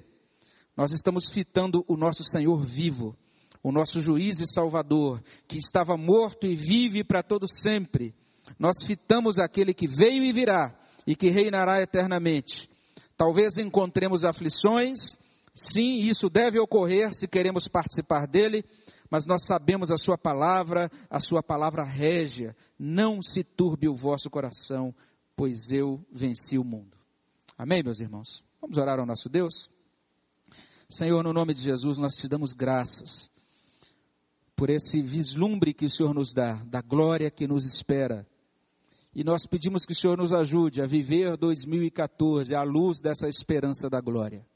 Nós 0.76 0.92
estamos 0.92 1.28
fitando 1.28 1.84
o 1.88 1.96
nosso 1.96 2.22
Senhor 2.24 2.64
vivo, 2.64 3.16
o 3.62 3.72
nosso 3.72 4.00
juiz 4.00 4.40
e 4.40 4.46
salvador, 4.46 5.20
que 5.48 5.56
estava 5.56 5.96
morto 5.96 6.46
e 6.46 6.54
vive 6.54 7.02
para 7.02 7.22
todo 7.22 7.48
sempre. 7.48 8.14
Nós 8.58 8.84
fitamos 8.86 9.38
aquele 9.38 9.74
que 9.74 9.88
veio 9.88 10.22
e 10.22 10.32
virá 10.32 10.78
e 11.06 11.16
que 11.16 11.30
reinará 11.30 11.82
eternamente. 11.82 12.68
Talvez 13.16 13.56
encontremos 13.56 14.22
aflições, 14.22 15.16
sim, 15.54 15.98
isso 16.00 16.28
deve 16.28 16.60
ocorrer 16.60 17.14
se 17.14 17.26
queremos 17.26 17.66
participar 17.66 18.26
dele, 18.26 18.64
mas 19.10 19.26
nós 19.26 19.44
sabemos 19.44 19.90
a 19.90 19.96
sua 19.96 20.18
palavra, 20.18 20.90
a 21.08 21.20
sua 21.20 21.42
palavra 21.42 21.84
régia. 21.84 22.56
Não 22.78 23.22
se 23.22 23.42
turbe 23.44 23.88
o 23.88 23.94
vosso 23.94 24.28
coração, 24.28 24.94
pois 25.36 25.70
eu 25.70 26.04
venci 26.10 26.58
o 26.58 26.64
mundo. 26.64 26.96
Amém, 27.56 27.82
meus 27.82 28.00
irmãos? 28.00 28.44
Vamos 28.60 28.78
orar 28.78 28.98
ao 28.98 29.06
nosso 29.06 29.28
Deus? 29.28 29.70
Senhor, 30.88 31.22
no 31.22 31.32
nome 31.32 31.54
de 31.54 31.62
Jesus, 31.62 31.98
nós 31.98 32.14
te 32.16 32.28
damos 32.28 32.52
graças 32.52 33.30
por 34.54 34.70
esse 34.70 35.02
vislumbre 35.02 35.74
que 35.74 35.84
o 35.84 35.90
Senhor 35.90 36.14
nos 36.14 36.32
dá, 36.32 36.54
da 36.64 36.80
glória 36.80 37.30
que 37.30 37.46
nos 37.46 37.64
espera. 37.64 38.26
E 39.14 39.22
nós 39.22 39.46
pedimos 39.46 39.84
que 39.84 39.92
o 39.92 39.96
Senhor 39.96 40.16
nos 40.16 40.32
ajude 40.32 40.82
a 40.82 40.86
viver 40.86 41.36
2014 41.36 42.54
à 42.54 42.62
luz 42.62 43.00
dessa 43.00 43.28
esperança 43.28 43.88
da 43.88 44.00
glória. 44.00 44.46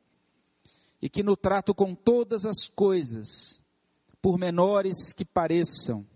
E 1.02 1.08
que 1.08 1.22
no 1.22 1.36
trato 1.36 1.74
com 1.74 1.94
todas 1.94 2.44
as 2.44 2.66
coisas, 2.68 3.59
por 4.20 4.38
menores 4.38 5.12
que 5.12 5.24
pareçam, 5.24 6.06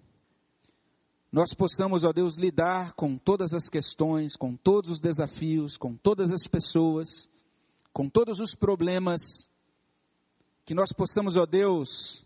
nós 1.34 1.52
possamos, 1.52 2.05
ó 2.05 2.12
Deus, 2.12 2.36
lidar 2.36 2.92
com 2.92 3.18
todas 3.18 3.52
as 3.52 3.68
questões, 3.68 4.36
com 4.36 4.55
todos 4.55 4.88
os 4.88 5.00
desafios, 5.00 5.76
com 5.76 5.96
todas 5.96 6.30
as 6.30 6.46
pessoas, 6.46 7.28
com 7.92 8.09
todos 8.09 8.38
os 8.38 8.55
problemas, 8.55 9.50
que 10.64 10.74
nós 10.74 10.92
possamos, 10.92 11.36
ó 11.36 11.44
Deus, 11.44 12.24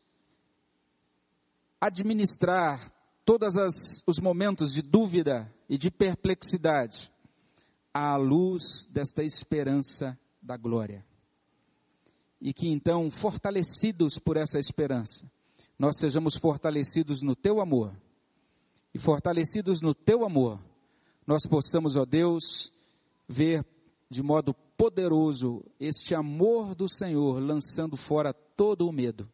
administrar 1.81 2.93
todos 3.24 3.55
os 4.07 4.18
momentos 4.18 4.72
de 4.72 4.83
dúvida 4.83 5.51
e 5.70 5.79
de 5.79 5.91
perplexidade 5.91 7.11
à 7.95 8.14
luz 8.16 8.87
desta 8.91 9.22
esperança 9.22 10.18
da 10.43 10.59
glória. 10.59 11.03
E 12.41 12.53
que 12.53 12.68
então, 12.68 13.11
fortalecidos 13.11 14.18
por 14.18 14.37
essa 14.37 14.59
esperança, 14.59 15.31
nós 15.79 15.97
sejamos 15.97 16.35
fortalecidos 16.35 17.22
no 17.22 17.37
teu 17.37 17.61
amor. 17.61 17.97
E 18.93 18.99
fortalecidos 18.99 19.81
no 19.81 19.95
teu 19.95 20.24
amor, 20.24 20.61
nós 21.26 21.47
possamos, 21.47 21.95
ó 21.95 22.05
Deus, 22.05 22.72
ver 23.29 23.64
de 24.11 24.22
modo 24.22 24.55
poderoso 24.76 25.62
este 25.79 26.14
amor 26.14 26.74
do 26.74 26.89
Senhor 26.89 27.39
lançando 27.39 27.97
fora 27.97 28.33
todo 28.33 28.89
o 28.89 28.93
medo, 28.93 29.29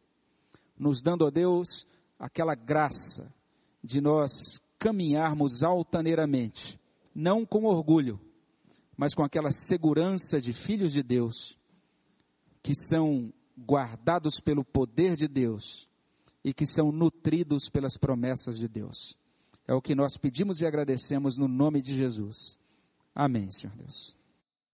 nos 0.77 1.01
dando, 1.01 1.25
ó 1.25 1.31
Deus, 1.31 1.87
aquela 2.19 2.53
graça 2.53 3.33
de 3.81 4.01
nós 4.01 4.61
caminharmos 4.77 5.63
altaneiramente, 5.63 6.79
não 7.13 7.45
com 7.45 7.63
orgulho, 7.63 8.19
mas 8.97 9.13
com 9.13 9.23
aquela 9.23 9.51
segurança 9.51 10.41
de 10.41 10.51
filhos 10.51 10.91
de 10.91 11.01
Deus, 11.01 11.57
que 12.61 12.75
são 12.75 13.33
guardados 13.57 14.39
pelo 14.41 14.65
poder 14.65 15.15
de 15.15 15.27
Deus 15.27 15.87
e 16.45 16.53
que 16.53 16.63
são 16.63 16.91
nutridos 16.91 17.69
pelas 17.69 17.97
promessas 17.97 18.55
de 18.55 18.67
Deus. 18.67 19.17
É 19.67 19.73
o 19.73 19.81
que 19.81 19.95
nós 19.95 20.15
pedimos 20.15 20.61
e 20.61 20.65
agradecemos 20.67 21.39
no 21.39 21.47
nome 21.47 21.81
de 21.81 21.97
Jesus. 21.97 22.59
Amém, 23.15 23.49
Senhor 23.49 23.75
Deus. 23.75 24.15